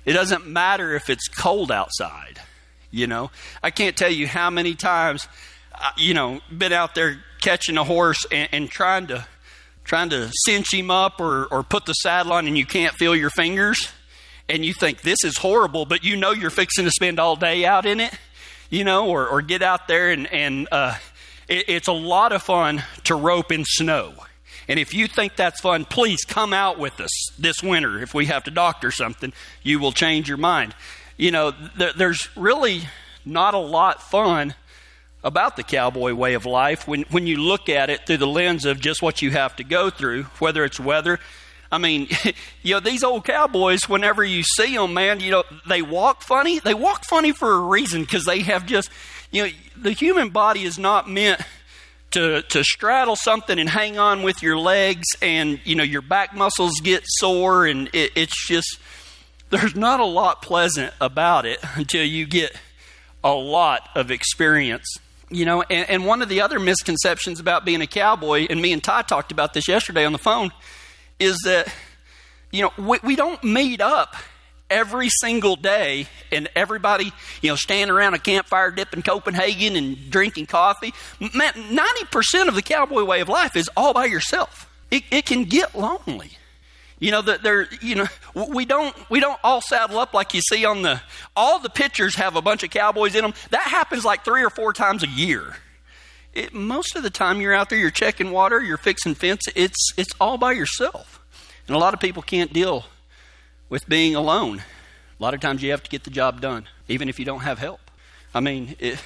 it 0.06 0.14
doesn't 0.14 0.48
matter 0.48 0.96
if 0.96 1.10
it's 1.10 1.28
cold 1.28 1.72
outside. 1.72 2.40
You 2.92 3.08
know, 3.08 3.32
I 3.62 3.72
can't 3.72 3.96
tell 3.96 4.12
you 4.12 4.28
how 4.28 4.50
many 4.50 4.74
times, 4.74 5.28
you 5.98 6.14
know, 6.14 6.40
been 6.56 6.74
out 6.74 6.96
there 6.96 7.20
catching 7.42 7.78
a 7.78 7.84
horse 7.84 8.26
and, 8.32 8.50
and 8.52 8.70
trying 8.70 9.08
to 9.08 9.26
trying 9.84 10.10
to 10.10 10.30
cinch 10.34 10.74
him 10.74 10.92
up 10.92 11.22
or, 11.22 11.46
or 11.46 11.64
put 11.64 11.86
the 11.86 11.94
saddle 11.94 12.34
on 12.34 12.48
and 12.48 12.58
you 12.58 12.66
can't 12.66 12.94
feel 12.96 13.16
your 13.16 13.30
fingers 13.30 13.92
and 14.50 14.66
you 14.66 14.74
think 14.74 15.02
this 15.02 15.24
is 15.24 15.38
horrible, 15.38 15.86
but 15.86 16.04
you 16.04 16.16
know 16.16 16.32
you're 16.32 16.50
fixing 16.50 16.86
to 16.86 16.92
spend 16.92 17.20
all 17.20 17.36
day 17.36 17.66
out 17.66 17.86
in 17.86 18.00
it, 18.00 18.14
you 18.70 18.84
know, 18.84 19.08
or, 19.08 19.28
or 19.28 19.42
get 19.42 19.62
out 19.62 19.88
there 19.88 20.12
and, 20.12 20.32
and 20.34 20.68
uh, 20.72 20.96
it's 21.48 21.88
a 21.88 21.94
lot 21.94 22.34
of 22.34 22.44
fun 22.44 22.84
to 23.06 23.16
rope 23.16 23.52
in 23.52 23.64
snow. 23.66 24.14
And 24.68 24.80
if 24.80 24.94
you 24.94 25.08
think 25.08 25.36
that's 25.36 25.62
fun, 25.62 25.86
please 25.86 26.26
come 26.26 26.54
out 26.54 26.78
with 26.78 27.00
us 27.00 27.12
this 27.40 27.64
winter. 27.64 28.02
If 28.02 28.14
we 28.14 28.26
have 28.26 28.44
to 28.46 28.52
doctor 28.52 28.92
something, 28.92 29.32
you 29.64 29.80
will 29.80 29.94
change 29.94 30.28
your 30.28 30.38
mind. 30.38 30.76
You 31.16 31.32
know, 31.32 31.54
there's 31.96 32.28
really 32.36 32.82
not 33.26 33.54
a 33.54 33.60
lot 33.60 34.02
fun 34.02 34.56
about 35.24 35.56
the 35.56 35.64
cowboy 35.64 36.14
way 36.14 36.34
of 36.34 36.46
life 36.46 36.88
when, 36.88 37.04
when 37.10 37.28
you 37.28 37.38
look 37.38 37.70
at 37.70 37.90
it 37.90 38.06
through 38.06 38.18
the 38.18 38.28
lens 38.28 38.66
of 38.66 38.80
just 38.80 39.02
what 39.02 39.22
you 39.22 39.32
have 39.32 39.56
to 39.56 39.64
go 39.64 39.90
through, 39.90 40.24
whether 40.40 40.64
it's 40.64 40.80
weather. 40.80 41.20
I 41.72 41.78
mean, 41.78 42.08
you 42.64 42.76
know, 42.76 42.80
these 42.80 43.04
old 43.04 43.26
cowboys, 43.26 43.88
whenever 43.90 44.24
you 44.24 44.44
see 44.44 44.76
them, 44.76 44.94
man, 44.94 45.20
you 45.20 45.32
know, 45.32 45.44
they 45.68 45.82
walk 45.82 46.24
funny. 46.24 46.60
They 46.60 46.74
walk 46.74 47.06
funny 47.06 47.32
for 47.32 47.52
a 47.52 47.60
reason 47.60 48.02
because 48.02 48.26
they 48.26 48.40
have 48.42 48.66
just, 48.66 48.90
you 49.32 49.44
know, 49.46 49.52
the 49.76 49.92
human 49.92 50.30
body 50.30 50.64
is 50.64 50.80
not 50.80 51.10
meant 51.10 51.42
to, 52.12 52.42
to 52.42 52.64
straddle 52.64 53.16
something 53.16 53.60
and 53.60 53.70
hang 53.70 54.00
on 54.00 54.24
with 54.24 54.42
your 54.42 54.58
legs 54.58 55.08
and, 55.22 55.60
you 55.66 55.76
know, 55.76 55.84
your 55.84 56.02
back 56.02 56.34
muscles 56.34 56.80
get 56.82 57.04
sore 57.06 57.66
and 57.66 57.90
it, 57.94 58.12
it's 58.16 58.48
just, 58.48 58.80
there's 59.50 59.76
not 59.76 60.00
a 60.00 60.06
lot 60.06 60.42
pleasant 60.42 60.94
about 61.02 61.46
it 61.46 61.60
until 61.76 62.04
you 62.04 62.26
get 62.26 62.56
a 63.24 63.34
lot 63.34 63.90
of 63.96 64.12
experience. 64.12 64.98
You 65.30 65.44
know, 65.44 65.62
and, 65.64 65.90
and 65.90 66.06
one 66.06 66.22
of 66.22 66.30
the 66.30 66.40
other 66.40 66.58
misconceptions 66.58 67.42
about 67.42 67.66
being 67.66 67.82
a 67.82 67.88
cowboy, 67.88 68.48
and 68.50 68.62
me 68.62 68.72
and 68.72 68.82
Ty 68.82 69.02
talked 69.02 69.34
about 69.34 69.54
this 69.54 69.68
yesterday 69.68 70.06
on 70.06 70.14
the 70.14 70.18
phone, 70.18 70.52
is 71.20 71.40
that, 71.46 71.74
you 72.52 72.64
know, 72.64 72.72
we, 72.78 73.00
we 73.04 73.16
don't 73.16 73.44
meet 73.44 73.82
up 73.82 74.16
every 74.70 75.10
single 75.10 75.56
day 75.56 76.08
and 76.32 76.50
everybody, 76.56 77.12
you 77.42 77.50
know, 77.50 77.56
standing 77.56 77.96
around 77.96 78.14
a 78.14 78.20
campfire 78.20 78.72
dipping 78.72 79.02
Copenhagen 79.02 79.76
and 79.76 80.10
drinking 80.10 80.46
coffee. 80.46 80.94
Man, 81.20 81.54
90% 81.54 82.48
of 82.48 82.56
the 82.56 82.62
cowboy 82.62 83.04
way 83.04 83.22
of 83.22 83.30
life 83.30 83.56
is 83.56 83.70
all 83.78 83.94
by 83.94 84.06
yourself. 84.06 84.70
It, 84.92 85.04
it 85.12 85.26
can 85.26 85.44
get 85.46 85.76
lonely. 85.76 86.32
You 87.00 87.12
know 87.12 87.22
that 87.22 87.44
there, 87.44 87.68
you 87.80 87.94
know, 87.94 88.08
we 88.34 88.66
don't 88.66 88.96
we 89.10 89.20
don't 89.20 89.40
all 89.44 89.62
saddle 89.62 90.00
up 90.00 90.16
like 90.16 90.34
you 90.34 90.42
see 90.42 90.66
on 90.66 90.82
the. 90.82 91.00
All 91.36 91.60
the 91.60 91.70
pictures 91.70 92.16
have 92.16 92.36
a 92.36 92.42
bunch 92.42 92.64
of 92.64 92.72
cowboys 92.72 93.14
in 93.14 93.22
them. 93.22 93.36
That 93.52 93.68
happens 93.68 94.04
like 94.04 94.26
three 94.26 94.44
or 94.44 94.50
four 94.50 94.74
times 94.74 95.04
a 95.04 95.08
year. 95.08 95.58
It, 96.38 96.54
most 96.54 96.96
of 96.96 97.02
the 97.02 97.10
time, 97.10 97.42
you're 97.42 97.54
out 97.54 97.70
there, 97.70 97.80
you're 97.80 97.90
checking 97.90 98.32
water, 98.32 98.62
you're 98.62 98.78
fixing 98.78 99.16
fence. 99.16 99.48
It's 99.56 99.92
it's 99.98 100.14
all 100.22 100.38
by 100.38 100.52
yourself, 100.52 101.20
and 101.66 101.76
a 101.76 101.80
lot 101.80 101.96
of 101.96 102.00
people 102.00 102.22
can't 102.22 102.54
deal 102.54 102.86
with 103.70 103.90
being 103.90 104.16
alone. 104.16 104.62
A 105.20 105.24
lot 105.24 105.34
of 105.34 105.40
times 105.40 105.64
you 105.64 105.72
have 105.72 105.82
to 105.82 105.90
get 105.90 106.04
the 106.04 106.12
job 106.12 106.40
done, 106.40 106.68
even 106.88 107.10
if 107.10 107.18
you 107.18 107.26
don't 107.26 107.40
have 107.40 107.58
help. 107.58 107.80
I 108.36 108.40
mean, 108.40 108.76
it, 108.78 109.02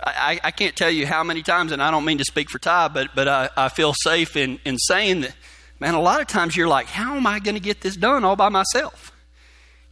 I, 0.00 0.40
I, 0.42 0.50
can't 0.50 0.74
tell 0.74 0.90
you 0.90 1.06
how 1.06 1.22
many 1.22 1.42
times, 1.42 1.72
and 1.72 1.82
I 1.82 1.90
don't 1.90 2.06
mean 2.06 2.16
to 2.18 2.24
speak 2.24 2.48
for 2.48 2.58
Ty, 2.58 2.88
but, 2.88 3.10
but 3.14 3.28
I, 3.28 3.50
I 3.54 3.68
feel 3.68 3.92
safe 3.92 4.34
in, 4.34 4.58
in 4.64 4.78
saying 4.78 5.22
that, 5.22 5.34
man, 5.78 5.92
a 5.92 6.00
lot 6.00 6.22
of 6.22 6.26
times 6.26 6.56
you're 6.56 6.68
like, 6.68 6.86
how 6.86 7.16
am 7.16 7.26
I 7.26 7.38
going 7.38 7.54
to 7.54 7.60
get 7.60 7.82
this 7.82 7.96
done 7.96 8.24
all 8.24 8.36
by 8.36 8.48
myself? 8.48 9.12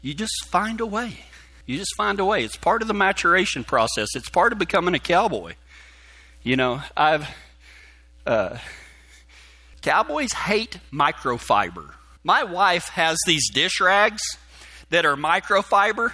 You 0.00 0.14
just 0.14 0.46
find 0.46 0.80
a 0.80 0.86
way. 0.86 1.18
You 1.66 1.76
just 1.76 1.94
find 1.94 2.20
a 2.20 2.24
way. 2.24 2.44
It's 2.44 2.56
part 2.56 2.82
of 2.82 2.88
the 2.88 2.94
maturation 2.94 3.64
process, 3.64 4.14
it's 4.14 4.30
part 4.30 4.52
of 4.52 4.58
becoming 4.58 4.94
a 4.94 4.98
cowboy. 4.98 5.56
You 6.44 6.56
know, 6.56 6.82
I've. 6.96 7.26
Uh, 8.26 8.58
Cowboys 9.80 10.32
hate 10.32 10.78
microfiber. 10.92 11.92
My 12.22 12.44
wife 12.44 12.88
has 12.90 13.18
these 13.26 13.50
dish 13.50 13.80
rags 13.80 14.22
that 14.88 15.04
are 15.04 15.16
microfiber. 15.16 16.12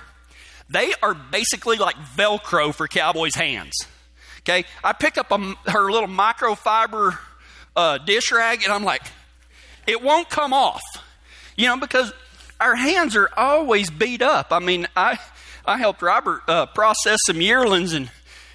They 0.69 0.93
are 1.03 1.15
basically 1.15 1.77
like 1.77 1.95
Velcro 2.17 2.75
for 2.75 2.89
Cowboys' 2.89 3.37
hands. 3.37 3.75
Okay, 4.41 4.65
I 4.83 4.93
pick 4.93 5.19
up 5.19 5.31
a, 5.31 5.39
her 5.71 5.91
little 5.91 6.09
microfiber 6.09 7.19
uh, 7.77 7.99
dish 7.99 8.33
rag, 8.33 8.65
and 8.65 8.73
I'm 8.73 8.85
like, 8.85 9.03
it 9.87 10.03
won't 10.03 10.29
come 10.29 10.53
off, 10.53 10.83
you 11.57 11.69
know, 11.69 11.77
because 11.77 12.13
our 12.61 12.75
hands 12.75 13.15
are 13.15 13.31
always 13.37 13.91
beat 13.91 14.23
up. 14.23 14.49
I 14.51 14.59
mean, 14.59 14.89
I 14.97 15.19
I 15.65 15.79
helped 15.79 16.03
Robert 16.03 16.43
uh, 16.49 16.67
process 16.67 17.19
some 17.27 17.41
yearlings 17.41 17.93
and 17.93 18.11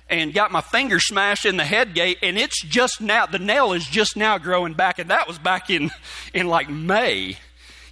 and 0.09 0.33
got 0.33 0.51
my 0.51 0.61
finger 0.61 0.99
smashed 0.99 1.45
in 1.45 1.57
the 1.57 1.65
head 1.65 1.93
gate, 1.93 2.19
and 2.21 2.37
it's 2.37 2.61
just 2.61 3.01
now 3.01 3.25
the 3.25 3.39
nail 3.39 3.73
is 3.73 3.85
just 3.85 4.15
now 4.15 4.37
growing 4.37 4.73
back, 4.73 4.99
and 4.99 5.09
that 5.09 5.27
was 5.27 5.39
back 5.39 5.69
in 5.69 5.91
in 6.33 6.47
like 6.47 6.69
May. 6.69 7.37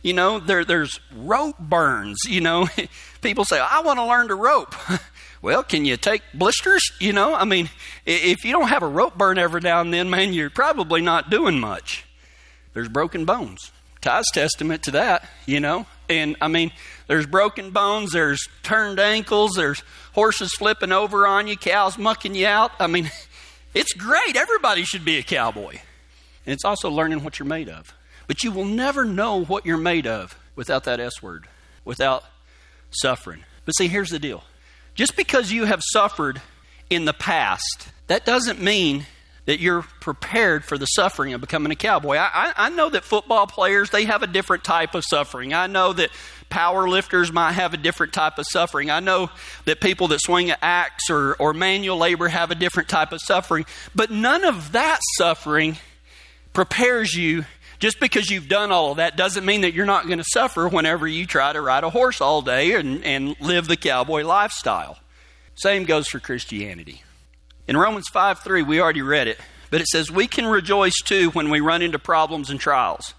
You 0.02 0.14
know, 0.14 0.40
there 0.40 0.66
there's 0.66 1.00
rope 1.16 1.58
burns. 1.60 2.26
You 2.28 2.42
know, 2.42 2.68
people 3.22 3.46
say 3.46 3.60
I 3.60 3.82
want 3.82 4.00
to 4.00 4.06
learn 4.06 4.28
to 4.28 4.36
rope. 4.36 4.76
Well, 5.44 5.62
can 5.62 5.84
you 5.84 5.98
take 5.98 6.22
blisters? 6.34 6.94
You 7.02 7.12
know, 7.12 7.36
I 7.36 7.44
mean, 7.44 7.70
if 8.06 8.46
you 8.46 8.54
don't 8.54 8.70
have 8.70 8.82
a 8.82 8.88
rope 8.88 9.18
burn 9.18 9.38
every 9.38 9.60
now 9.60 9.82
and 9.82 9.94
then, 9.94 10.10
man, 10.10 10.32
you're 10.32 10.50
probably 10.50 11.02
not 11.02 11.30
doing 11.30 11.60
much. 11.60 12.06
There's 12.74 12.88
broken 12.88 13.26
bones. 13.26 13.74
Ty's 14.00 14.32
testament 14.32 14.84
to 14.84 14.92
that, 14.92 15.30
you 15.46 15.60
know. 15.60 15.86
And 16.10 16.36
I 16.42 16.48
mean, 16.48 16.72
there's 17.08 17.26
broken 17.26 17.72
bones, 17.72 18.12
there's 18.12 18.48
turned 18.62 19.00
ankles, 19.00 19.54
there's 19.56 19.84
horses 20.14 20.54
flipping 20.54 20.92
over 20.92 21.26
on 21.26 21.48
you, 21.48 21.58
cows 21.58 21.98
mucking 21.98 22.36
you 22.36 22.48
out. 22.48 22.72
I 22.80 22.88
mean, 22.88 23.12
it's 23.74 23.94
great. 23.94 24.36
Everybody 24.36 24.84
should 24.84 25.06
be 25.06 25.18
a 25.18 25.24
cowboy. 25.24 25.80
And 26.46 26.54
it's 26.54 26.66
also 26.66 26.90
learning 26.90 27.24
what 27.24 27.40
you're 27.40 27.48
made 27.48 27.70
of. 27.70 27.94
But 28.28 28.44
you 28.44 28.52
will 28.52 28.66
never 28.66 29.06
know 29.06 29.44
what 29.44 29.66
you're 29.66 29.78
made 29.78 30.08
of 30.08 30.38
without 30.56 30.84
that 30.86 31.00
S 31.00 31.22
word, 31.22 31.48
without 31.84 32.24
suffering. 32.92 33.44
But 33.66 33.74
see, 33.74 33.88
here's 33.88 34.10
the 34.10 34.20
deal 34.20 34.44
just 34.96 35.16
because 35.16 35.52
you 35.52 35.66
have 35.66 35.82
suffered 35.84 36.42
in 36.90 37.06
the 37.06 37.14
past, 37.14 37.90
that 38.08 38.26
doesn't 38.26 38.62
mean 38.62 39.06
that 39.46 39.60
you're 39.60 39.82
prepared 40.00 40.64
for 40.64 40.78
the 40.78 40.86
suffering 40.86 41.34
of 41.34 41.42
becoming 41.42 41.72
a 41.72 41.76
cowboy. 41.76 42.16
I, 42.16 42.54
I, 42.56 42.70
know 42.70 42.90
that 42.90 43.04
football 43.04 43.46
players, 43.46 43.90
they 43.90 44.06
have 44.06 44.24
a 44.24 44.28
different 44.28 44.64
type 44.64 44.96
of 44.96 45.04
suffering. 45.04 45.54
I 45.54 45.68
know 45.68 45.92
that 45.94 46.12
power 46.50 46.88
lifters 46.88 47.32
might 47.32 47.54
have 47.54 47.74
a 47.74 47.78
different 47.78 48.14
type 48.14 48.38
of 48.38 48.46
suffering. 48.48 48.90
I 48.90 49.02
know 49.02 49.30
that 49.66 49.82
people 49.82 50.08
that 50.10 50.22
swing 50.22 50.50
an 50.50 50.58
axe 50.62 51.10
or, 51.10 51.34
or 51.36 51.54
manual 51.54 51.98
labor 51.98 52.30
have 52.30 52.52
a 52.52 52.56
different 52.56 52.88
type 52.88 53.12
of 53.12 53.22
suffering. 53.22 53.66
But 53.94 54.12
none 54.12 54.46
of 54.46 54.72
that 54.72 55.00
suffering 55.18 55.78
prepares 56.54 57.14
you 57.14 57.46
just 57.80 58.00
because 58.00 58.30
you've 58.30 58.48
done 58.48 58.72
all 58.72 58.92
of 58.92 58.98
that 58.98 59.18
doesn't 59.18 59.44
mean 59.44 59.62
that 59.62 59.74
you're 59.74 59.86
not 59.86 60.06
going 60.06 60.20
to 60.20 60.24
suffer 60.24 60.70
whenever 60.70 61.06
you 61.06 61.26
try 61.26 61.52
to 61.52 61.60
ride 61.60 61.84
a 61.84 61.90
horse 61.90 62.22
all 62.22 62.42
day 62.42 62.76
and, 62.76 63.04
and 63.04 63.36
live 63.42 63.68
the 63.68 63.76
cowboy 63.76 64.24
lifestyle. 64.24 64.98
Same 65.56 65.84
goes 65.84 66.08
for 66.08 66.20
Christianity. 66.20 67.04
In 67.68 67.78
Romans 67.78 68.08
5 68.10 68.40
3, 68.40 68.62
we 68.62 68.82
already 68.82 69.02
read 69.02 69.28
it, 69.28 69.40
but 69.72 69.82
it 69.82 69.88
says, 69.88 70.12
We 70.12 70.28
can 70.28 70.46
rejoice 70.46 71.00
too 71.02 71.30
when 71.32 71.50
we 71.50 71.60
run 71.60 71.82
into 71.82 72.00
problems 72.00 72.50
and 72.50 72.60
trials. 72.60 73.14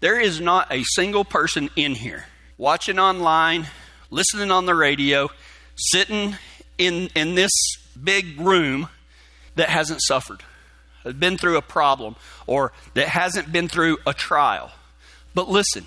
There 0.00 0.18
is 0.18 0.40
not 0.40 0.72
a 0.72 0.82
single 0.94 1.24
person 1.24 1.70
in 1.76 1.94
here 1.94 2.26
watching 2.56 2.98
online, 2.98 3.66
listening 4.10 4.50
on 4.50 4.66
the 4.66 4.74
radio, 4.74 5.28
sitting 5.74 6.36
in, 6.78 7.08
in 7.14 7.34
this 7.34 7.52
big 8.02 8.40
room 8.40 8.88
that 9.56 9.68
hasn't 9.68 10.00
suffered 10.02 10.42
been 11.18 11.36
through 11.36 11.56
a 11.56 11.62
problem 11.62 12.16
or 12.46 12.72
that 12.94 13.08
hasn't 13.08 13.50
been 13.50 13.68
through 13.68 13.98
a 14.06 14.12
trial. 14.12 14.70
But 15.34 15.48
listen, 15.48 15.86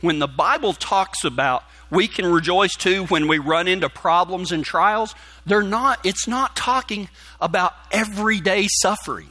when 0.00 0.18
the 0.18 0.26
Bible 0.26 0.72
talks 0.72 1.24
about 1.24 1.64
we 1.90 2.08
can 2.08 2.26
rejoice 2.26 2.74
too 2.74 3.04
when 3.06 3.28
we 3.28 3.38
run 3.38 3.68
into 3.68 3.88
problems 3.88 4.52
and 4.52 4.64
trials, 4.64 5.14
they're 5.44 5.62
not 5.62 6.04
it's 6.04 6.26
not 6.26 6.56
talking 6.56 7.08
about 7.40 7.72
everyday 7.90 8.66
suffering. 8.68 9.28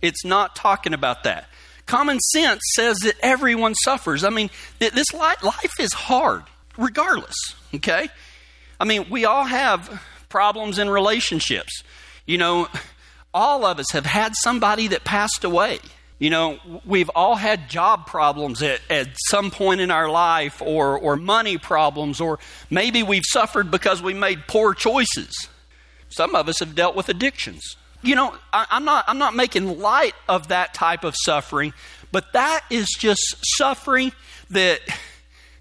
It's 0.00 0.24
not 0.24 0.56
talking 0.56 0.94
about 0.94 1.24
that. 1.24 1.48
Common 1.86 2.20
sense 2.20 2.62
says 2.74 2.98
that 2.98 3.14
everyone 3.22 3.74
suffers. 3.74 4.24
I 4.24 4.30
mean, 4.30 4.50
this 4.78 5.12
life, 5.12 5.72
is 5.78 5.92
hard 5.92 6.44
regardless, 6.76 7.36
okay? 7.74 8.08
I 8.80 8.84
mean, 8.84 9.06
we 9.10 9.24
all 9.24 9.44
have 9.44 10.02
problems 10.28 10.78
in 10.78 10.88
relationships. 10.88 11.82
You 12.26 12.38
know, 12.38 12.68
all 13.34 13.64
of 13.64 13.78
us 13.78 13.90
have 13.92 14.06
had 14.06 14.34
somebody 14.34 14.88
that 14.88 15.04
passed 15.04 15.44
away. 15.44 15.80
You 16.22 16.30
know, 16.30 16.60
we've 16.86 17.08
all 17.16 17.34
had 17.34 17.68
job 17.68 18.06
problems 18.06 18.62
at, 18.62 18.80
at 18.88 19.08
some 19.28 19.50
point 19.50 19.80
in 19.80 19.90
our 19.90 20.08
life, 20.08 20.62
or, 20.62 20.96
or 20.96 21.16
money 21.16 21.58
problems, 21.58 22.20
or 22.20 22.38
maybe 22.70 23.02
we've 23.02 23.24
suffered 23.24 23.72
because 23.72 24.00
we 24.00 24.14
made 24.14 24.46
poor 24.46 24.72
choices. 24.72 25.48
Some 26.10 26.36
of 26.36 26.48
us 26.48 26.60
have 26.60 26.76
dealt 26.76 26.94
with 26.94 27.08
addictions. 27.08 27.76
You 28.02 28.14
know, 28.14 28.36
I, 28.52 28.66
I'm, 28.70 28.84
not, 28.84 29.04
I'm 29.08 29.18
not 29.18 29.34
making 29.34 29.80
light 29.80 30.14
of 30.28 30.46
that 30.46 30.74
type 30.74 31.02
of 31.02 31.16
suffering, 31.16 31.72
but 32.12 32.32
that 32.34 32.66
is 32.70 32.86
just 32.96 33.38
suffering 33.58 34.12
that, 34.50 34.78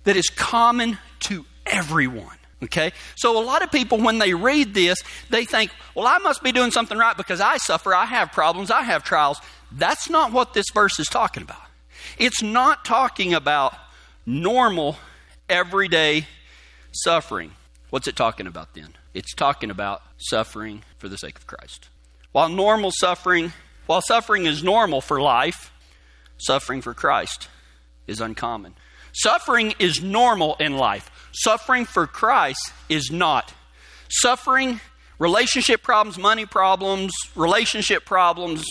that 0.04 0.16
is 0.16 0.30
common 0.30 1.00
to 1.22 1.44
everyone. 1.66 2.38
Okay? 2.62 2.92
So 3.16 3.42
a 3.42 3.44
lot 3.44 3.64
of 3.64 3.72
people, 3.72 3.98
when 3.98 4.20
they 4.20 4.36
read 4.36 4.76
this, 4.76 5.02
they 5.32 5.44
think, 5.44 5.72
well, 5.96 6.06
I 6.06 6.20
must 6.20 6.44
be 6.44 6.52
doing 6.52 6.70
something 6.70 7.00
right 7.00 7.18
because 7.18 7.42
I 7.42 7.58
suffer, 7.58 7.96
I 7.96 8.06
have 8.06 8.32
problems, 8.32 8.70
I 8.70 8.84
have 8.84 9.04
trials. 9.04 9.42
That's 9.72 10.10
not 10.10 10.32
what 10.32 10.54
this 10.54 10.70
verse 10.74 11.00
is 11.00 11.08
talking 11.08 11.44
about. 11.44 11.62
It's 12.18 12.42
not 12.42 12.84
talking 12.86 13.34
about 13.34 13.74
normal, 14.26 14.98
everyday 15.50 16.28
suffering. 16.92 17.52
What's 17.90 18.08
it 18.08 18.16
talking 18.16 18.48
about 18.48 18.74
then? 18.74 18.96
It's 19.14 19.34
talking 19.34 19.70
about 19.70 20.02
suffering 20.18 20.84
for 20.98 21.10
the 21.10 21.18
sake 21.18 21.38
of 21.38 21.48
Christ. 21.48 21.90
While 22.32 22.50
normal 22.50 22.92
suffering, 22.92 23.54
while 23.86 24.02
suffering 24.02 24.46
is 24.46 24.64
normal 24.64 25.02
for 25.02 25.22
life, 25.22 25.72
suffering 26.38 26.82
for 26.82 26.94
Christ 26.94 27.50
is 28.08 28.22
uncommon. 28.22 28.76
Suffering 29.14 29.74
is 29.80 30.02
normal 30.02 30.56
in 30.56 30.78
life. 30.78 31.30
Suffering 31.34 31.86
for 31.86 32.08
Christ 32.08 32.72
is 32.88 33.12
not. 33.12 33.54
Suffering, 34.10 34.80
relationship 35.20 35.84
problems, 35.84 36.18
money 36.18 36.46
problems, 36.46 37.12
relationship 37.36 38.06
problems, 38.06 38.66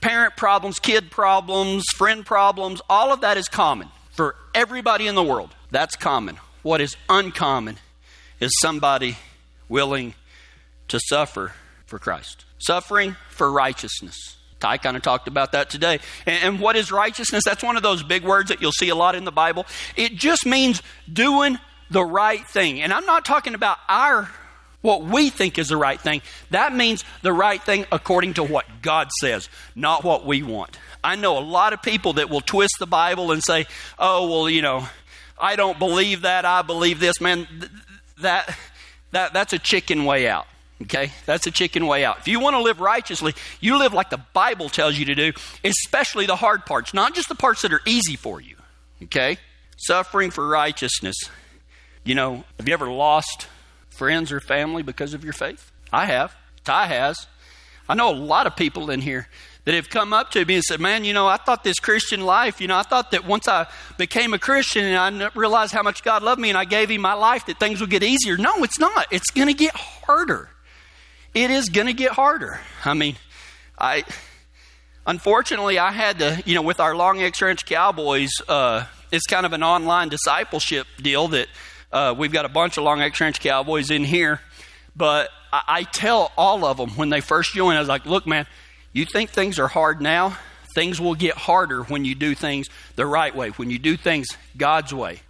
parent 0.00 0.36
problems, 0.36 0.78
kid 0.78 1.10
problems, 1.10 1.84
friend 1.96 2.24
problems, 2.24 2.80
all 2.88 3.12
of 3.12 3.20
that 3.22 3.36
is 3.36 3.48
common 3.48 3.88
for 4.10 4.36
everybody 4.54 5.06
in 5.06 5.14
the 5.14 5.22
world. 5.22 5.54
That's 5.70 5.96
common. 5.96 6.38
What 6.62 6.80
is 6.80 6.96
uncommon 7.08 7.76
is 8.40 8.58
somebody 8.60 9.16
willing 9.68 10.14
to 10.88 10.98
suffer 11.00 11.52
for 11.86 11.98
Christ. 11.98 12.44
Suffering 12.58 13.16
for 13.30 13.50
righteousness. 13.50 14.36
Ty 14.60 14.78
kind 14.78 14.96
of 14.96 15.02
talked 15.02 15.28
about 15.28 15.52
that 15.52 15.70
today. 15.70 16.00
And, 16.26 16.42
and, 16.42 16.60
what 16.60 16.74
is 16.74 16.90
righteousness? 16.90 17.44
That's 17.44 17.62
one 17.62 17.76
of 17.76 17.82
those 17.82 18.02
big 18.02 18.24
words 18.24 18.48
that 18.48 18.60
you'll 18.60 18.72
see 18.72 18.88
a 18.88 18.94
lot 18.94 19.14
in 19.14 19.24
the 19.24 19.30
Bible. 19.30 19.66
It 19.96 20.14
just 20.14 20.44
means 20.44 20.82
doing 21.10 21.58
the 21.90 22.04
right 22.04 22.44
thing. 22.48 22.82
And 22.82 22.92
I'm 22.92 23.06
not 23.06 23.24
talking 23.24 23.54
about 23.54 23.78
our 23.88 24.28
what 24.80 25.02
we 25.02 25.30
think 25.30 25.58
is 25.58 25.68
the 25.68 25.76
right 25.76 26.00
thing. 26.00 26.22
That 26.50 26.74
means 26.74 27.04
the 27.22 27.32
right 27.32 27.60
thing 27.60 27.86
according 27.90 28.34
to 28.34 28.42
what 28.42 28.66
God 28.82 29.08
says, 29.20 29.48
not 29.74 30.04
what 30.04 30.24
we 30.24 30.42
want. 30.42 30.78
I 31.02 31.16
know 31.16 31.38
a 31.38 31.40
lot 31.40 31.72
of 31.72 31.82
people 31.82 32.14
that 32.14 32.30
will 32.30 32.40
twist 32.40 32.74
the 32.78 32.86
Bible 32.86 33.32
and 33.32 33.42
say, 33.42 33.66
"Oh, 33.98 34.28
well, 34.28 34.50
you 34.50 34.62
know, 34.62 34.88
I 35.38 35.56
don't 35.56 35.78
believe 35.78 36.22
that. 36.22 36.44
I 36.44 36.62
believe 36.62 37.00
this." 37.00 37.20
Man, 37.20 37.46
that 38.20 38.56
that 39.12 39.32
that's 39.32 39.52
a 39.52 39.58
chicken 39.58 40.04
way 40.04 40.28
out. 40.28 40.46
Okay? 40.82 41.12
That's 41.26 41.46
a 41.46 41.50
chicken 41.50 41.86
way 41.86 42.04
out. 42.04 42.18
If 42.18 42.28
you 42.28 42.40
want 42.40 42.54
to 42.54 42.62
live 42.62 42.80
righteously, 42.80 43.34
you 43.60 43.78
live 43.78 43.92
like 43.92 44.10
the 44.10 44.22
Bible 44.32 44.68
tells 44.68 44.96
you 44.96 45.06
to 45.06 45.14
do, 45.14 45.32
especially 45.64 46.26
the 46.26 46.36
hard 46.36 46.66
parts, 46.66 46.94
not 46.94 47.14
just 47.14 47.28
the 47.28 47.34
parts 47.34 47.62
that 47.62 47.72
are 47.72 47.80
easy 47.84 48.16
for 48.16 48.40
you. 48.40 48.56
Okay? 49.02 49.38
Suffering 49.76 50.30
for 50.30 50.46
righteousness. 50.46 51.16
You 52.04 52.14
know, 52.14 52.44
have 52.58 52.68
you 52.68 52.74
ever 52.74 52.88
lost 52.88 53.48
friends 53.98 54.32
or 54.32 54.40
family 54.40 54.82
because 54.82 55.12
of 55.14 55.24
your 55.24 55.32
faith? 55.32 55.70
I 55.92 56.06
have. 56.06 56.34
Ty 56.64 56.86
has. 56.86 57.26
I 57.88 57.94
know 57.94 58.10
a 58.10 58.16
lot 58.16 58.46
of 58.46 58.56
people 58.56 58.90
in 58.90 59.00
here 59.00 59.28
that 59.64 59.74
have 59.74 59.90
come 59.90 60.12
up 60.12 60.30
to 60.30 60.44
me 60.44 60.54
and 60.54 60.64
said, 60.64 60.80
Man, 60.80 61.04
you 61.04 61.12
know, 61.12 61.26
I 61.26 61.36
thought 61.36 61.64
this 61.64 61.80
Christian 61.80 62.20
life, 62.22 62.60
you 62.60 62.68
know, 62.68 62.76
I 62.76 62.82
thought 62.82 63.10
that 63.10 63.26
once 63.26 63.48
I 63.48 63.66
became 63.96 64.32
a 64.32 64.38
Christian 64.38 64.84
and 64.84 65.22
I 65.22 65.30
realized 65.34 65.72
how 65.72 65.82
much 65.82 66.02
God 66.02 66.22
loved 66.22 66.40
me 66.40 66.48
and 66.48 66.56
I 66.56 66.64
gave 66.64 66.90
Him 66.90 67.00
my 67.00 67.14
life, 67.14 67.46
that 67.46 67.58
things 67.58 67.80
would 67.80 67.90
get 67.90 68.02
easier. 68.02 68.36
No, 68.36 68.62
it's 68.62 68.78
not. 68.78 69.06
It's 69.10 69.30
going 69.30 69.48
to 69.48 69.54
get 69.54 69.74
harder 69.74 70.50
it 71.34 71.50
is 71.50 71.68
going 71.68 71.86
to 71.86 71.92
get 71.92 72.12
harder. 72.12 72.60
I 72.84 72.94
mean, 72.94 73.16
I 73.78 74.04
unfortunately 75.06 75.78
I 75.78 75.92
had 75.92 76.18
to, 76.18 76.42
you 76.44 76.54
know, 76.54 76.62
with 76.62 76.80
our 76.80 76.96
Long 76.96 77.22
X 77.22 77.40
Ranch 77.40 77.64
Cowboys, 77.66 78.30
uh, 78.48 78.84
it's 79.10 79.26
kind 79.26 79.46
of 79.46 79.52
an 79.52 79.62
online 79.62 80.08
discipleship 80.08 80.86
deal 81.00 81.28
that 81.28 81.48
uh, 81.92 82.14
we've 82.16 82.32
got 82.32 82.44
a 82.44 82.48
bunch 82.48 82.76
of 82.76 82.84
Long 82.84 83.00
X 83.00 83.20
Ranch 83.20 83.40
Cowboys 83.40 83.90
in 83.90 84.04
here, 84.04 84.40
but 84.96 85.30
I, 85.52 85.62
I 85.68 85.82
tell 85.84 86.32
all 86.36 86.64
of 86.64 86.76
them 86.76 86.90
when 86.90 87.08
they 87.08 87.20
first 87.20 87.54
join, 87.54 87.76
I 87.76 87.80
was 87.80 87.88
like, 87.88 88.06
look, 88.06 88.26
man, 88.26 88.46
you 88.92 89.04
think 89.04 89.30
things 89.30 89.58
are 89.58 89.68
hard 89.68 90.00
now? 90.00 90.36
Things 90.74 91.00
will 91.00 91.14
get 91.14 91.34
harder 91.34 91.82
when 91.84 92.04
you 92.04 92.14
do 92.14 92.34
things 92.34 92.68
the 92.96 93.06
right 93.06 93.34
way, 93.34 93.50
when 93.50 93.70
you 93.70 93.78
do 93.78 93.96
things 93.96 94.28
God's 94.56 94.92
way. 94.92 95.20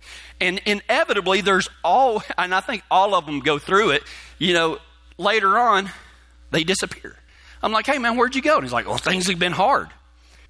And 0.41 0.61
inevitably, 0.67 1.41
there's 1.41 1.69
all, 1.83 2.23
and 2.37 2.55
I 2.55 2.61
think 2.61 2.83
all 2.91 3.15
of 3.15 3.27
them 3.27 3.41
go 3.41 3.59
through 3.59 3.91
it, 3.91 4.03
you 4.39 4.53
know, 4.53 4.79
later 5.17 5.59
on, 5.59 5.91
they 6.51 6.65
disappear. 6.65 7.17
I'm 7.63 7.73
like, 7.73 7.87
hey 7.87 7.99
man, 7.99 8.17
where'd 8.17 8.37
you 8.37 8.43
go? 8.43 8.57
And 8.57 8.65
he's 8.65 8.73
like, 8.73 8.87
well, 8.87 8.99
things 8.99 9.27
have 9.29 9.39
been 9.39 9.53
hard. 9.53 9.89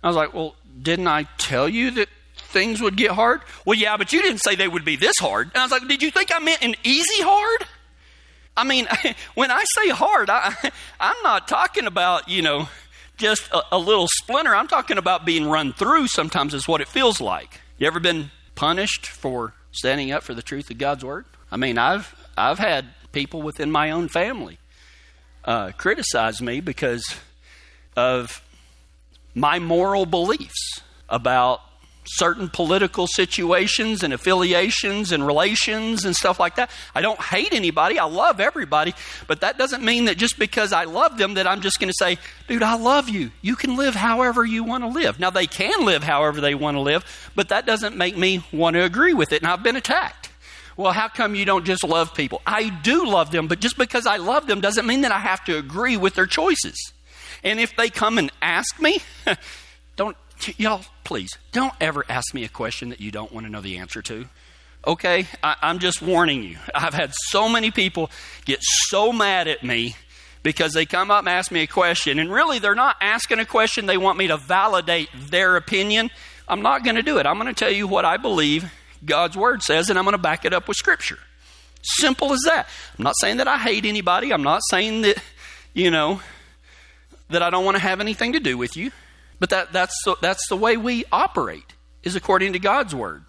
I 0.03 0.09
was 0.09 0.17
like, 0.17 0.35
well, 0.35 0.55
didn't 0.81 1.09
I 1.09 1.25
tell 1.38 1.69
you 1.69 1.91
that 1.93 2.09
things 2.49 2.81
would 2.81 2.97
get 2.97 3.12
hard? 3.12 3.43
Well, 3.64 3.78
yeah, 3.78 3.97
but 3.97 4.12
you 4.12 4.23
didn't 4.23 4.38
say 4.38 4.55
they 4.55 4.69
would 4.69 4.85
be 4.85 4.97
this 4.97 5.19
hard. 5.19 5.49
And 5.49 5.57
I 5.59 5.64
was 5.64 5.71
like, 5.71 5.87
did 5.87 6.02
you 6.02 6.11
think 6.11 6.31
I 6.35 6.38
meant 6.38 6.62
an 6.62 6.75
easy 6.83 7.23
hard? 7.23 7.67
I 8.57 8.64
mean, 8.64 8.88
when 9.35 9.50
I 9.50 9.64
say 9.75 9.88
hard, 9.90 10.31
I, 10.31 10.55
I'm 11.00 11.17
not 11.23 11.47
talking 11.47 11.87
about, 11.87 12.28
you 12.28 12.43
know, 12.43 12.69
just 13.17 13.50
a, 13.52 13.62
a 13.73 13.78
little 13.78 14.09
splinter. 14.09 14.55
I'm 14.55 14.69
talking 14.69 14.99
about 14.99 15.25
being 15.25 15.49
run 15.49 15.73
through 15.73 16.09
sometimes, 16.09 16.55
is 16.55 16.67
what 16.67 16.81
it 16.81 16.88
feels 16.88 17.21
like. 17.21 17.61
You 17.78 17.87
ever 17.87 18.00
been 18.00 18.31
punished 18.55 19.07
for 19.07 19.55
standing 19.71 20.11
up 20.11 20.23
for 20.23 20.35
the 20.35 20.43
truth 20.43 20.71
of 20.71 20.78
God's 20.78 21.05
word? 21.05 21.26
I 21.50 21.57
mean, 21.57 21.78
I've, 21.78 22.14
I've 22.37 22.59
had 22.59 22.87
people 23.12 23.43
within 23.43 23.71
my 23.71 23.90
own 23.90 24.09
family 24.09 24.59
uh, 25.45 25.73
criticize 25.76 26.40
me 26.43 26.61
because 26.61 27.14
of 27.97 28.43
my 29.35 29.59
moral 29.59 30.07
beliefs 30.07 30.81
about 31.09 31.61
certain 32.09 32.49
political 32.49 33.07
situations 33.07 34.03
and 34.03 34.12
affiliations 34.12 35.12
and 35.12 35.27
relations 35.27 36.05
and 36.05 36.15
stuff 36.15 36.41
like 36.41 36.57
that. 36.57 36.71
I 36.95 37.00
don't 37.00 37.21
hate 37.21 37.53
anybody. 37.53 37.99
I 37.99 38.05
love 38.05 38.41
everybody. 38.41 38.95
But 39.27 39.41
that 39.41 39.59
doesn't 39.59 39.83
mean 39.83 40.07
that 40.07 40.19
just 40.19 40.38
because 40.38 40.73
I 40.73 40.85
love 40.85 41.19
them 41.19 41.35
that 41.35 41.47
I'm 41.47 41.61
just 41.61 41.81
going 41.81 41.91
to 41.91 41.97
say, 41.99 42.19
dude, 42.47 42.62
I 42.62 42.77
love 42.77 43.09
you. 43.09 43.31
You 43.43 43.57
can 43.57 43.77
live 43.77 43.95
however 43.95 44.45
you 44.45 44.65
want 44.65 44.85
to 44.85 44.88
live. 44.88 45.21
Now, 45.21 45.31
they 45.31 45.47
can 45.47 45.85
live 45.85 46.03
however 46.03 46.41
they 46.41 46.55
want 46.55 46.77
to 46.77 46.81
live, 46.81 47.31
but 47.35 47.50
that 47.50 47.67
doesn't 47.67 47.97
make 47.97 48.17
me 48.17 48.45
want 48.53 48.75
to 48.75 48.85
agree 48.85 49.15
with 49.15 49.33
it. 49.33 49.43
And 49.43 49.50
I've 49.50 49.62
been 49.62 49.77
attacked. 49.77 50.31
Well, 50.77 50.93
how 50.93 51.09
come 51.09 51.35
you 51.35 51.45
don't 51.45 51.65
just 51.65 51.83
love 51.83 52.15
people? 52.15 52.41
I 52.47 52.69
do 52.69 53.05
love 53.05 53.33
them, 53.33 53.49
but 53.49 53.59
just 53.59 53.77
because 53.77 54.07
I 54.07 54.19
love 54.19 54.47
them 54.47 54.61
doesn't 54.61 54.87
mean 54.87 55.00
that 55.00 55.11
I 55.11 55.19
have 55.19 55.45
to 55.47 55.59
agree 55.59 55.97
with 55.97 56.15
their 56.15 56.27
choices. 56.27 56.93
And 57.43 57.59
if 57.59 57.75
they 57.77 57.91
come 57.91 58.17
and 58.17 58.31
ask 58.41 58.81
me, 58.81 58.99
y'all, 60.57 60.85
please, 61.04 61.37
don't 61.52 61.75
ever 61.80 62.04
ask 62.09 62.35
me 62.35 62.45
a 62.45 62.49
question 62.49 62.90
that 62.90 63.00
you 63.00 63.11
don't 63.11 63.33
want 63.33 63.47
to 63.47 63.52
know 63.52 63.61
the 63.61 63.78
answer 63.78 64.02
to. 64.02 64.26
Okay? 64.87 65.26
I, 65.42 65.57
I'm 65.62 65.78
just 65.78 66.00
warning 66.02 66.42
you. 66.42 66.59
I've 66.75 66.95
had 66.95 67.12
so 67.14 67.49
many 67.49 67.71
people 67.71 68.11
get 68.45 68.61
so 68.62 69.12
mad 69.12 69.49
at 69.49 69.62
me 69.62 69.97
because 70.42 70.73
they 70.73 70.87
come 70.87 71.11
up 71.11 71.21
and 71.21 71.28
ask 71.28 71.50
me 71.50 71.62
a 71.62 71.66
question, 71.66 72.18
and 72.18 72.33
really 72.33 72.59
they're 72.59 72.75
not 72.75 72.97
asking 73.00 73.38
a 73.38 73.45
question, 73.45 73.87
they 73.87 73.99
want 73.99 74.18
me 74.18 74.28
to 74.28 74.37
validate 74.37 75.09
their 75.14 75.57
opinion. 75.57 76.11
I'm 76.47 76.62
not 76.62 76.85
going 76.85 76.97
to 76.97 77.02
do 77.02 77.18
it. 77.18 77.26
I'm 77.26 77.38
going 77.38 77.52
to 77.52 77.59
tell 77.59 77.73
you 77.73 77.87
what 77.87 78.04
I 78.04 78.16
believe 78.16 78.73
God's 79.04 79.37
Word 79.37 79.62
says, 79.62 79.90
and 79.90 79.99
I'm 79.99 80.04
going 80.04 80.12
to 80.12 80.18
back 80.18 80.45
it 80.45 80.54
up 80.54 80.68
with 80.68 80.76
Scripture. 80.76 81.18
Simple 81.83 82.33
as 82.33 82.40
that. 82.47 82.68
I'm 82.97 83.04
not 83.04 83.16
saying 83.18 83.38
that 83.38 83.49
I 83.49 83.59
hate 83.59 83.85
anybody. 83.85 84.33
I'm 84.33 84.42
not 84.42 84.62
saying 84.64 85.02
that, 85.02 85.23
you 85.75 85.90
know, 85.90 86.21
that 87.30 87.42
I 87.42 87.50
don't 87.50 87.64
want 87.64 87.76
to 87.76 87.83
have 87.83 88.00
anything 88.00 88.33
to 88.33 88.40
do 88.40 88.57
with 88.57 88.76
you. 88.76 88.90
But 89.38 89.50
that, 89.50 89.73
that's, 89.73 90.02
the, 90.04 90.16
that's 90.21 90.49
the 90.49 90.57
way 90.57 90.76
we 90.76 91.04
operate, 91.12 91.75
is 92.02 92.16
according 92.16 92.54
to 92.54 92.59
God's 92.59 92.95
word. 92.95 93.25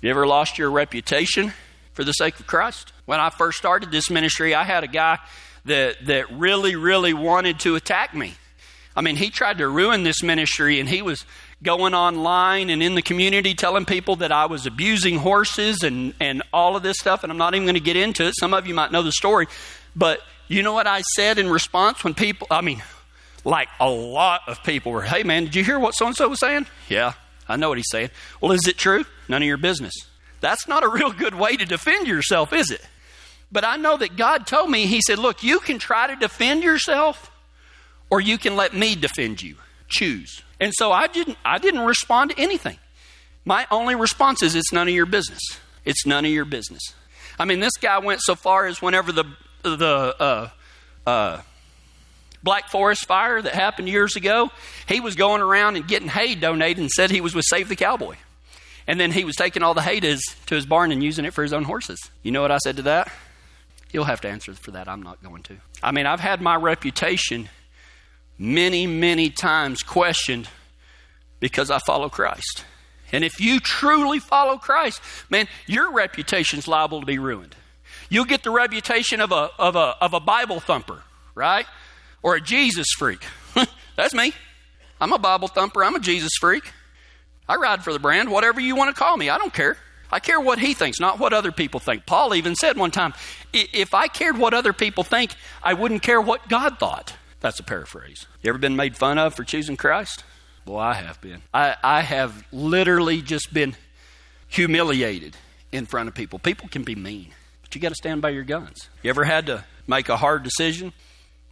You 0.00 0.10
ever 0.10 0.26
lost 0.26 0.58
your 0.58 0.70
reputation 0.70 1.52
for 1.92 2.04
the 2.04 2.12
sake 2.12 2.40
of 2.40 2.46
Christ? 2.46 2.92
When 3.04 3.20
I 3.20 3.30
first 3.30 3.58
started 3.58 3.90
this 3.90 4.10
ministry, 4.10 4.54
I 4.54 4.64
had 4.64 4.84
a 4.84 4.88
guy 4.88 5.18
that, 5.64 6.06
that 6.06 6.32
really, 6.32 6.76
really 6.76 7.14
wanted 7.14 7.60
to 7.60 7.76
attack 7.76 8.14
me. 8.14 8.34
I 8.94 9.00
mean, 9.00 9.16
he 9.16 9.30
tried 9.30 9.58
to 9.58 9.68
ruin 9.68 10.02
this 10.02 10.22
ministry, 10.22 10.80
and 10.80 10.88
he 10.88 11.02
was 11.02 11.24
going 11.62 11.94
online 11.94 12.68
and 12.68 12.82
in 12.82 12.94
the 12.94 13.02
community 13.02 13.54
telling 13.54 13.84
people 13.84 14.16
that 14.16 14.32
I 14.32 14.46
was 14.46 14.66
abusing 14.66 15.18
horses 15.18 15.82
and, 15.82 16.14
and 16.20 16.42
all 16.52 16.76
of 16.76 16.82
this 16.82 16.98
stuff, 16.98 17.22
and 17.22 17.30
I'm 17.30 17.38
not 17.38 17.54
even 17.54 17.64
going 17.64 17.74
to 17.74 17.80
get 17.80 17.96
into 17.96 18.26
it. 18.26 18.34
Some 18.36 18.52
of 18.52 18.66
you 18.66 18.74
might 18.74 18.92
know 18.92 19.02
the 19.02 19.12
story. 19.12 19.46
But 19.94 20.20
you 20.48 20.62
know 20.62 20.72
what 20.72 20.86
I 20.86 21.02
said 21.02 21.38
in 21.38 21.48
response 21.48 22.02
when 22.02 22.14
people, 22.14 22.46
I 22.50 22.60
mean, 22.60 22.82
like 23.44 23.68
a 23.80 23.88
lot 23.90 24.42
of 24.46 24.62
people 24.62 24.92
were, 24.92 25.02
hey 25.02 25.22
man, 25.22 25.44
did 25.44 25.54
you 25.54 25.64
hear 25.64 25.78
what 25.78 25.94
so 25.94 26.06
and 26.06 26.16
so 26.16 26.28
was 26.28 26.40
saying? 26.40 26.66
Yeah, 26.88 27.14
I 27.48 27.56
know 27.56 27.68
what 27.68 27.78
he's 27.78 27.90
saying. 27.90 28.10
Well, 28.40 28.52
is 28.52 28.66
it 28.66 28.78
true? 28.78 29.04
None 29.28 29.42
of 29.42 29.46
your 29.46 29.56
business. 29.56 29.94
That's 30.40 30.66
not 30.68 30.84
a 30.84 30.88
real 30.88 31.12
good 31.12 31.34
way 31.34 31.56
to 31.56 31.64
defend 31.64 32.06
yourself, 32.06 32.52
is 32.52 32.70
it? 32.70 32.86
But 33.50 33.64
I 33.64 33.76
know 33.76 33.96
that 33.98 34.16
God 34.16 34.46
told 34.46 34.70
me, 34.70 34.86
He 34.86 35.00
said, 35.00 35.18
look, 35.18 35.42
you 35.42 35.60
can 35.60 35.78
try 35.78 36.06
to 36.06 36.16
defend 36.16 36.62
yourself 36.62 37.30
or 38.10 38.20
you 38.20 38.38
can 38.38 38.56
let 38.56 38.74
me 38.74 38.94
defend 38.94 39.42
you. 39.42 39.56
Choose. 39.88 40.42
And 40.60 40.72
so 40.74 40.92
I 40.92 41.06
didn't, 41.06 41.38
I 41.44 41.58
didn't 41.58 41.80
respond 41.80 42.30
to 42.30 42.38
anything. 42.38 42.78
My 43.44 43.66
only 43.70 43.94
response 43.94 44.42
is, 44.42 44.54
it's 44.54 44.72
none 44.72 44.88
of 44.88 44.94
your 44.94 45.06
business. 45.06 45.40
It's 45.84 46.06
none 46.06 46.24
of 46.24 46.30
your 46.30 46.44
business. 46.44 46.94
I 47.38 47.44
mean, 47.44 47.60
this 47.60 47.76
guy 47.76 47.98
went 47.98 48.20
so 48.22 48.34
far 48.34 48.66
as 48.66 48.80
whenever 48.80 49.12
the, 49.12 49.24
the, 49.62 50.14
uh, 50.18 50.48
uh, 51.06 51.40
Black 52.42 52.68
Forest 52.68 53.06
fire 53.06 53.40
that 53.40 53.54
happened 53.54 53.88
years 53.88 54.16
ago, 54.16 54.50
he 54.86 55.00
was 55.00 55.14
going 55.14 55.42
around 55.42 55.76
and 55.76 55.86
getting 55.86 56.08
hay 56.08 56.34
donated 56.34 56.78
and 56.78 56.90
said 56.90 57.10
he 57.10 57.20
was 57.20 57.34
with 57.34 57.44
Save 57.44 57.68
the 57.68 57.76
Cowboy. 57.76 58.16
And 58.86 58.98
then 58.98 59.12
he 59.12 59.24
was 59.24 59.36
taking 59.36 59.62
all 59.62 59.74
the 59.74 59.82
hay 59.82 60.00
to 60.00 60.06
his, 60.08 60.24
to 60.46 60.54
his 60.56 60.66
barn 60.66 60.90
and 60.90 61.02
using 61.02 61.24
it 61.24 61.34
for 61.34 61.42
his 61.42 61.52
own 61.52 61.64
horses. 61.64 61.98
You 62.22 62.32
know 62.32 62.42
what 62.42 62.50
I 62.50 62.58
said 62.58 62.76
to 62.76 62.82
that? 62.82 63.12
You'll 63.92 64.04
have 64.04 64.20
to 64.22 64.28
answer 64.28 64.54
for 64.54 64.72
that. 64.72 64.88
I'm 64.88 65.02
not 65.02 65.22
going 65.22 65.42
to. 65.44 65.56
I 65.82 65.92
mean, 65.92 66.06
I've 66.06 66.20
had 66.20 66.40
my 66.40 66.56
reputation 66.56 67.48
many, 68.38 68.86
many 68.86 69.30
times 69.30 69.82
questioned 69.82 70.48
because 71.38 71.70
I 71.70 71.78
follow 71.78 72.08
Christ. 72.08 72.64
And 73.12 73.24
if 73.24 73.40
you 73.40 73.60
truly 73.60 74.18
follow 74.18 74.56
Christ, 74.56 75.00
man, 75.28 75.46
your 75.66 75.92
reputation's 75.92 76.66
liable 76.66 77.00
to 77.00 77.06
be 77.06 77.18
ruined. 77.18 77.54
You'll 78.08 78.24
get 78.24 78.42
the 78.42 78.50
reputation 78.50 79.20
of 79.20 79.32
a, 79.32 79.50
of 79.58 79.76
a, 79.76 79.96
of 80.00 80.14
a 80.14 80.20
Bible 80.20 80.60
thumper, 80.60 81.02
right? 81.34 81.66
Or 82.22 82.36
a 82.36 82.40
Jesus 82.40 82.88
freak. 82.96 83.24
That's 83.96 84.14
me. 84.14 84.32
I'm 85.00 85.12
a 85.12 85.18
Bible 85.18 85.48
thumper. 85.48 85.84
I'm 85.84 85.94
a 85.94 86.00
Jesus 86.00 86.32
freak. 86.38 86.72
I 87.48 87.56
ride 87.56 87.82
for 87.82 87.92
the 87.92 87.98
brand, 87.98 88.30
whatever 88.30 88.60
you 88.60 88.76
want 88.76 88.94
to 88.94 88.98
call 88.98 89.16
me. 89.16 89.28
I 89.28 89.38
don't 89.38 89.52
care. 89.52 89.76
I 90.10 90.20
care 90.20 90.38
what 90.38 90.58
he 90.58 90.74
thinks, 90.74 91.00
not 91.00 91.18
what 91.18 91.32
other 91.32 91.50
people 91.50 91.80
think. 91.80 92.04
Paul 92.04 92.34
even 92.34 92.54
said 92.54 92.76
one 92.76 92.90
time, 92.90 93.14
if 93.52 93.94
I 93.94 94.08
cared 94.08 94.36
what 94.36 94.52
other 94.52 94.72
people 94.72 95.04
think, 95.04 95.34
I 95.62 95.72
wouldn't 95.74 96.02
care 96.02 96.20
what 96.20 96.48
God 96.48 96.78
thought. 96.78 97.14
That's 97.40 97.58
a 97.58 97.62
paraphrase. 97.64 98.26
You 98.42 98.50
ever 98.50 98.58
been 98.58 98.76
made 98.76 98.96
fun 98.96 99.18
of 99.18 99.34
for 99.34 99.42
choosing 99.42 99.76
Christ? 99.76 100.22
Well, 100.66 100.78
I 100.78 100.94
have 100.94 101.20
been. 101.20 101.42
I, 101.52 101.76
I 101.82 102.02
have 102.02 102.44
literally 102.52 103.22
just 103.22 103.52
been 103.52 103.74
humiliated 104.48 105.36
in 105.72 105.86
front 105.86 106.08
of 106.08 106.14
people. 106.14 106.38
People 106.38 106.68
can 106.68 106.84
be 106.84 106.94
mean, 106.94 107.32
but 107.62 107.74
you 107.74 107.80
got 107.80 107.88
to 107.88 107.94
stand 107.94 108.22
by 108.22 108.30
your 108.30 108.44
guns. 108.44 108.88
You 109.02 109.10
ever 109.10 109.24
had 109.24 109.46
to 109.46 109.64
make 109.86 110.08
a 110.08 110.18
hard 110.18 110.42
decision 110.42 110.92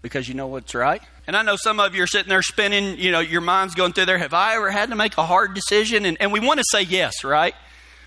because 0.02 0.28
you 0.28 0.34
know 0.34 0.46
what's 0.46 0.74
right. 0.74 1.02
And 1.26 1.36
I 1.36 1.42
know 1.42 1.56
some 1.56 1.78
of 1.80 1.94
you 1.94 2.02
are 2.02 2.06
sitting 2.06 2.28
there 2.28 2.42
spinning, 2.42 2.98
you 2.98 3.12
know, 3.12 3.20
your 3.20 3.40
mind's 3.40 3.74
going 3.74 3.92
through 3.92 4.06
there. 4.06 4.18
Have 4.18 4.34
I 4.34 4.56
ever 4.56 4.70
had 4.70 4.90
to 4.90 4.96
make 4.96 5.16
a 5.18 5.24
hard 5.24 5.54
decision? 5.54 6.04
And, 6.04 6.16
and 6.20 6.32
we 6.32 6.40
want 6.40 6.58
to 6.58 6.64
say 6.70 6.82
yes, 6.82 7.22
right? 7.24 7.54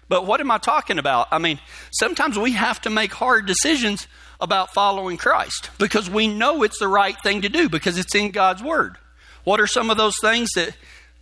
But 0.10 0.26
what 0.26 0.42
am 0.42 0.52
I 0.52 0.58
talking 0.58 1.00
about? 1.00 1.28
I 1.32 1.38
mean, 1.38 1.60
sometimes 1.92 2.38
we 2.38 2.54
have 2.54 2.82
to 2.82 2.90
make 2.90 3.14
hard 3.14 3.46
decisions 3.46 4.08
about 4.42 4.74
following 4.74 5.18
Christ 5.18 5.70
because 5.78 6.10
we 6.10 6.28
know 6.28 6.64
it's 6.64 6.80
the 6.80 6.88
right 6.88 7.16
thing 7.24 7.42
to 7.42 7.50
do 7.50 7.70
because 7.70 7.98
it's 7.98 8.14
in 8.14 8.32
God's 8.32 8.62
Word. 8.62 8.98
What 9.44 9.60
are 9.62 9.68
some 9.68 9.90
of 9.90 9.98
those 9.98 10.16
things 10.22 10.50
that 10.56 10.76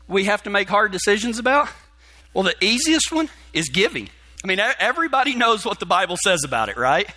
we 0.08 0.26
have 0.26 0.44
to 0.44 0.50
make 0.50 0.70
hard 0.70 0.92
decisions 0.92 1.38
about? 1.38 1.70
Well, 2.34 2.44
the 2.44 2.56
easiest 2.62 3.12
one 3.12 3.30
is 3.54 3.70
giving. 3.70 4.10
I 4.44 4.48
mean, 4.48 4.60
everybody 4.60 5.36
knows 5.36 5.66
what 5.66 5.80
the 5.80 5.86
Bible 5.86 6.18
says 6.18 6.44
about 6.44 6.70
it, 6.70 6.78
right? 6.78 7.08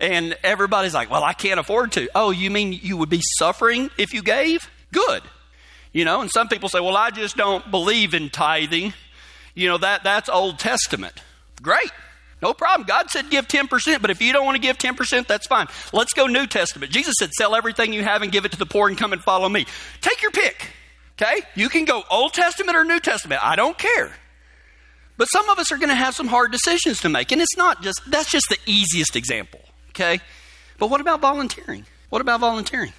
And 0.00 0.36
everybody's 0.42 0.94
like, 0.94 1.10
well, 1.10 1.24
I 1.24 1.32
can't 1.32 1.60
afford 1.60 1.92
to. 1.92 2.08
Oh, 2.14 2.30
you 2.30 2.50
mean 2.50 2.72
you 2.72 2.96
would 2.96 3.10
be 3.10 3.22
suffering 3.38 3.90
if 3.96 4.12
you 4.12 4.22
gave? 4.22 4.68
Good. 4.92 5.22
You 5.92 6.04
know, 6.04 6.20
and 6.20 6.30
some 6.30 6.48
people 6.48 6.68
say, 6.68 6.80
well, 6.80 6.96
I 6.96 7.10
just 7.10 7.36
don't 7.36 7.70
believe 7.70 8.14
in 8.14 8.28
tithing. 8.28 8.92
You 9.54 9.68
know, 9.68 9.78
that, 9.78 10.02
that's 10.02 10.28
Old 10.28 10.58
Testament. 10.58 11.14
Great. 11.62 11.92
No 12.42 12.52
problem. 12.52 12.86
God 12.86 13.08
said 13.10 13.30
give 13.30 13.46
10%, 13.46 14.02
but 14.02 14.10
if 14.10 14.20
you 14.20 14.32
don't 14.32 14.44
want 14.44 14.56
to 14.56 14.60
give 14.60 14.76
10%, 14.76 15.26
that's 15.26 15.46
fine. 15.46 15.68
Let's 15.92 16.12
go 16.12 16.26
New 16.26 16.46
Testament. 16.46 16.92
Jesus 16.92 17.14
said, 17.18 17.32
sell 17.32 17.54
everything 17.54 17.92
you 17.92 18.02
have 18.02 18.22
and 18.22 18.32
give 18.32 18.44
it 18.44 18.52
to 18.52 18.58
the 18.58 18.66
poor 18.66 18.88
and 18.88 18.98
come 18.98 19.12
and 19.12 19.22
follow 19.22 19.48
me. 19.48 19.66
Take 20.00 20.20
your 20.20 20.32
pick. 20.32 20.70
Okay? 21.16 21.42
You 21.54 21.68
can 21.68 21.84
go 21.84 22.02
Old 22.10 22.34
Testament 22.34 22.76
or 22.76 22.84
New 22.84 23.00
Testament. 23.00 23.42
I 23.42 23.56
don't 23.56 23.78
care. 23.78 24.12
But 25.16 25.26
some 25.26 25.48
of 25.48 25.58
us 25.58 25.70
are 25.70 25.76
going 25.76 25.88
to 25.88 25.94
have 25.94 26.14
some 26.14 26.26
hard 26.26 26.50
decisions 26.50 27.00
to 27.00 27.08
make. 27.08 27.30
And 27.30 27.40
it's 27.40 27.56
not 27.56 27.82
just, 27.82 28.02
that's 28.10 28.30
just 28.30 28.48
the 28.48 28.58
easiest 28.66 29.14
example. 29.14 29.60
Okay? 29.94 30.20
But 30.78 30.90
what 30.90 31.00
about 31.00 31.20
volunteering? 31.20 31.86
What 32.10 32.20
about 32.20 32.40
volunteering? 32.40 32.92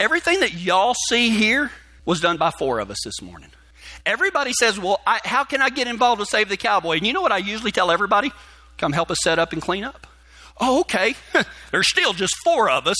Everything 0.00 0.40
that 0.40 0.52
y'all 0.54 0.94
see 1.08 1.30
here 1.30 1.70
was 2.04 2.20
done 2.20 2.36
by 2.36 2.50
four 2.50 2.80
of 2.80 2.90
us 2.90 2.98
this 3.04 3.22
morning. 3.22 3.50
Everybody 4.04 4.52
says, 4.52 4.78
Well, 4.78 5.00
I, 5.06 5.20
how 5.24 5.44
can 5.44 5.62
I 5.62 5.70
get 5.70 5.86
involved 5.86 6.20
to 6.20 6.26
save 6.26 6.48
the 6.48 6.56
cowboy? 6.56 6.96
And 6.96 7.06
you 7.06 7.12
know 7.12 7.22
what 7.22 7.32
I 7.32 7.38
usually 7.38 7.70
tell 7.70 7.90
everybody? 7.90 8.32
Come 8.76 8.92
help 8.92 9.10
us 9.10 9.18
set 9.22 9.38
up 9.38 9.52
and 9.52 9.62
clean 9.62 9.84
up. 9.84 10.06
Oh, 10.60 10.80
okay. 10.80 11.14
There's 11.70 11.88
still 11.88 12.12
just 12.12 12.34
four 12.44 12.68
of 12.68 12.86
us 12.86 12.96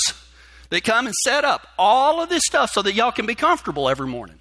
that 0.71 0.85
come 0.85 1.07
and 1.07 1.15
set 1.15 1.45
up 1.45 1.67
all 1.79 2.23
of 2.23 2.29
this 2.29 2.43
stuff 2.47 2.71
so 2.71 2.83
that 2.83 2.95
y'all 2.95 3.13
can 3.13 3.27
be 3.27 3.35
comfortable 3.35 3.89
every 3.89 4.07
morning. 4.07 4.41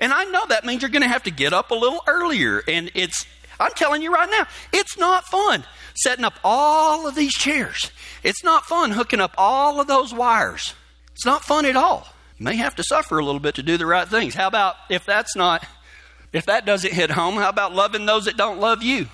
And 0.00 0.12
I 0.12 0.24
know 0.24 0.44
that 0.48 0.64
means 0.64 0.82
you're 0.82 0.90
going 0.90 1.02
to 1.02 1.08
have 1.08 1.22
to 1.24 1.30
get 1.30 1.52
up 1.52 1.70
a 1.70 1.74
little 1.74 2.00
earlier. 2.06 2.62
And 2.66 2.90
it's, 2.94 3.24
I'm 3.62 3.72
telling 3.72 4.02
you 4.02 4.12
right 4.12 4.28
now, 4.30 4.46
it's 4.72 4.98
not 4.98 5.24
fun 5.24 5.64
setting 5.94 6.24
up 6.24 6.34
all 6.42 7.06
of 7.06 7.14
these 7.14 7.32
chairs. 7.32 7.90
It's 8.22 8.44
not 8.44 8.64
fun 8.64 8.90
hooking 8.90 9.20
up 9.20 9.34
all 9.38 9.80
of 9.80 9.86
those 9.86 10.12
wires. 10.12 10.74
It's 11.12 11.26
not 11.26 11.44
fun 11.44 11.66
at 11.66 11.76
all. 11.76 12.06
You 12.38 12.44
may 12.44 12.56
have 12.56 12.74
to 12.76 12.82
suffer 12.82 13.18
a 13.18 13.24
little 13.24 13.40
bit 13.40 13.56
to 13.56 13.62
do 13.62 13.76
the 13.76 13.86
right 13.86 14.08
things. 14.08 14.34
How 14.34 14.48
about 14.48 14.76
if 14.88 15.04
that's 15.04 15.36
not, 15.36 15.66
if 16.32 16.46
that 16.46 16.66
doesn't 16.66 16.92
hit 16.92 17.10
home, 17.10 17.34
how 17.34 17.48
about 17.48 17.74
loving 17.74 18.06
those 18.06 18.24
that 18.24 18.36
don't 18.36 18.58
love 18.58 18.82
you? 18.82 19.06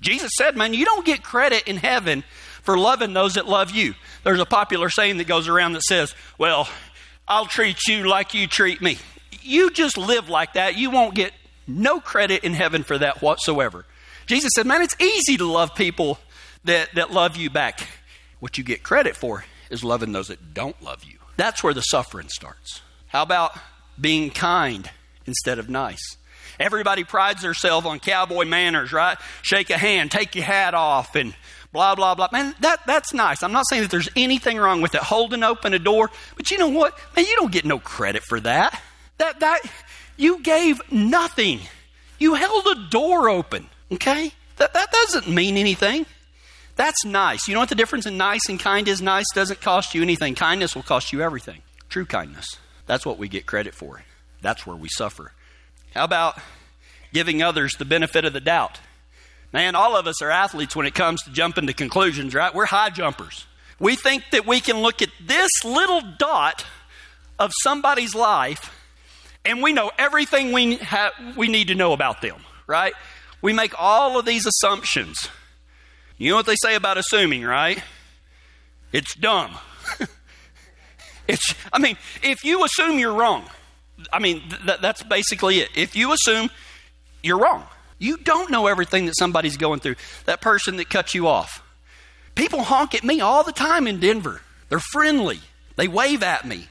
Jesus 0.00 0.32
said, 0.36 0.56
man, 0.56 0.74
you 0.74 0.84
don't 0.84 1.06
get 1.06 1.22
credit 1.22 1.68
in 1.68 1.76
heaven 1.76 2.24
for 2.62 2.78
loving 2.78 3.12
those 3.12 3.34
that 3.34 3.46
love 3.46 3.70
you. 3.70 3.94
There's 4.24 4.40
a 4.40 4.46
popular 4.46 4.88
saying 4.88 5.18
that 5.18 5.26
goes 5.26 5.48
around 5.48 5.74
that 5.74 5.82
says, 5.82 6.14
well, 6.38 6.68
I'll 7.26 7.46
treat 7.46 7.86
you 7.86 8.08
like 8.08 8.34
you 8.34 8.46
treat 8.46 8.80
me. 8.80 8.98
You 9.42 9.70
just 9.70 9.98
live 9.98 10.28
like 10.28 10.54
that. 10.54 10.76
You 10.76 10.90
won't 10.90 11.14
get 11.14 11.32
no 11.66 12.00
credit 12.00 12.44
in 12.44 12.54
heaven 12.54 12.82
for 12.82 12.98
that 12.98 13.22
whatsoever. 13.22 13.84
Jesus 14.26 14.50
said, 14.54 14.66
man, 14.66 14.82
it's 14.82 14.96
easy 15.00 15.36
to 15.36 15.44
love 15.44 15.74
people 15.74 16.18
that, 16.64 16.94
that 16.94 17.12
love 17.12 17.36
you 17.36 17.50
back. 17.50 17.86
What 18.40 18.58
you 18.58 18.64
get 18.64 18.82
credit 18.82 19.16
for 19.16 19.44
is 19.70 19.84
loving 19.84 20.12
those 20.12 20.28
that 20.28 20.54
don't 20.54 20.80
love 20.82 21.04
you. 21.04 21.18
That's 21.36 21.62
where 21.62 21.74
the 21.74 21.80
suffering 21.80 22.28
starts. 22.28 22.82
How 23.08 23.22
about 23.22 23.56
being 24.00 24.30
kind 24.30 24.90
instead 25.26 25.58
of 25.58 25.68
nice? 25.68 26.16
Everybody 26.60 27.04
prides 27.04 27.42
themselves 27.42 27.86
on 27.86 27.98
cowboy 27.98 28.44
manners, 28.44 28.92
right? 28.92 29.18
Shake 29.42 29.70
a 29.70 29.78
hand, 29.78 30.10
take 30.10 30.34
your 30.34 30.44
hat 30.44 30.74
off, 30.74 31.16
and 31.16 31.34
blah, 31.72 31.94
blah, 31.94 32.14
blah. 32.14 32.28
Man, 32.30 32.54
that, 32.60 32.80
that's 32.86 33.12
nice. 33.12 33.42
I'm 33.42 33.52
not 33.52 33.64
saying 33.68 33.82
that 33.82 33.90
there's 33.90 34.08
anything 34.14 34.58
wrong 34.58 34.82
with 34.82 34.94
it, 34.94 35.00
holding 35.00 35.42
open 35.42 35.74
a 35.74 35.78
door, 35.78 36.10
but 36.36 36.50
you 36.50 36.58
know 36.58 36.68
what? 36.68 36.98
Man, 37.16 37.24
you 37.24 37.34
don't 37.36 37.52
get 37.52 37.64
no 37.64 37.78
credit 37.78 38.22
for 38.22 38.38
that. 38.40 38.80
That, 39.18 39.40
that, 39.40 39.60
you 40.16 40.42
gave 40.42 40.80
nothing. 40.90 41.60
You 42.18 42.34
held 42.34 42.66
a 42.66 42.88
door 42.88 43.28
open, 43.28 43.68
okay? 43.90 44.32
That, 44.56 44.74
that 44.74 44.92
doesn't 44.92 45.28
mean 45.28 45.56
anything. 45.56 46.06
That's 46.76 47.04
nice. 47.04 47.48
You 47.48 47.54
know 47.54 47.60
what 47.60 47.68
the 47.68 47.74
difference 47.74 48.06
in 48.06 48.16
nice 48.16 48.48
and 48.48 48.58
kind 48.58 48.88
is? 48.88 49.02
Nice 49.02 49.26
doesn't 49.34 49.60
cost 49.60 49.94
you 49.94 50.02
anything. 50.02 50.34
Kindness 50.34 50.74
will 50.74 50.82
cost 50.82 51.12
you 51.12 51.20
everything. 51.20 51.62
True 51.88 52.06
kindness. 52.06 52.58
That's 52.86 53.04
what 53.04 53.18
we 53.18 53.28
get 53.28 53.46
credit 53.46 53.74
for. 53.74 54.02
That's 54.40 54.66
where 54.66 54.76
we 54.76 54.88
suffer. 54.88 55.32
How 55.94 56.04
about 56.04 56.38
giving 57.12 57.42
others 57.42 57.74
the 57.74 57.84
benefit 57.84 58.24
of 58.24 58.32
the 58.32 58.40
doubt? 58.40 58.80
Man, 59.52 59.74
all 59.74 59.96
of 59.96 60.06
us 60.06 60.22
are 60.22 60.30
athletes 60.30 60.74
when 60.74 60.86
it 60.86 60.94
comes 60.94 61.22
to 61.24 61.30
jumping 61.30 61.66
to 61.66 61.74
conclusions, 61.74 62.34
right? 62.34 62.54
We're 62.54 62.66
high 62.66 62.90
jumpers. 62.90 63.46
We 63.78 63.96
think 63.96 64.24
that 64.32 64.46
we 64.46 64.60
can 64.60 64.80
look 64.80 65.02
at 65.02 65.10
this 65.20 65.50
little 65.64 66.00
dot 66.18 66.64
of 67.38 67.52
somebody's 67.62 68.14
life 68.14 68.70
and 69.44 69.62
we 69.62 69.72
know 69.72 69.90
everything 69.98 70.52
we, 70.52 70.76
ha- 70.76 71.12
we 71.36 71.48
need 71.48 71.68
to 71.68 71.74
know 71.74 71.92
about 71.92 72.22
them, 72.22 72.36
right? 72.66 72.94
We 73.40 73.52
make 73.52 73.72
all 73.78 74.18
of 74.18 74.24
these 74.24 74.46
assumptions. 74.46 75.28
You 76.16 76.30
know 76.30 76.36
what 76.36 76.46
they 76.46 76.56
say 76.56 76.74
about 76.74 76.98
assuming, 76.98 77.42
right? 77.44 77.82
It's 78.92 79.14
dumb. 79.14 79.56
it's, 81.28 81.54
I 81.72 81.78
mean, 81.78 81.96
if 82.22 82.44
you 82.44 82.64
assume 82.64 82.98
you're 82.98 83.14
wrong, 83.14 83.44
I 84.12 84.20
mean, 84.20 84.42
th- 84.64 84.80
that's 84.80 85.02
basically 85.02 85.60
it. 85.60 85.70
If 85.74 85.96
you 85.96 86.12
assume 86.12 86.50
you're 87.22 87.38
wrong, 87.38 87.64
you 87.98 88.16
don't 88.18 88.50
know 88.50 88.66
everything 88.66 89.06
that 89.06 89.16
somebody's 89.16 89.56
going 89.56 89.80
through. 89.80 89.96
That 90.26 90.40
person 90.40 90.76
that 90.76 90.90
cut 90.90 91.14
you 91.14 91.26
off. 91.26 91.62
People 92.34 92.62
honk 92.62 92.94
at 92.94 93.04
me 93.04 93.20
all 93.20 93.42
the 93.44 93.52
time 93.52 93.86
in 93.86 94.00
Denver. 94.00 94.40
They're 94.68 94.78
friendly, 94.78 95.40
they 95.76 95.88
wave 95.88 96.22
at 96.22 96.46
me. 96.46 96.68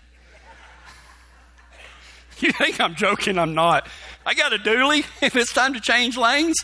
You 2.46 2.52
think 2.52 2.80
I'm 2.80 2.96
joking? 2.96 3.38
I'm 3.38 3.54
not. 3.54 3.88
I 4.26 4.34
got 4.34 4.54
a 4.54 4.58
dually. 4.58 5.06
If 5.22 5.36
it's 5.36 5.54
time 5.54 5.74
to 5.76 5.80
change 5.80 6.18
lanes, 6.18 6.64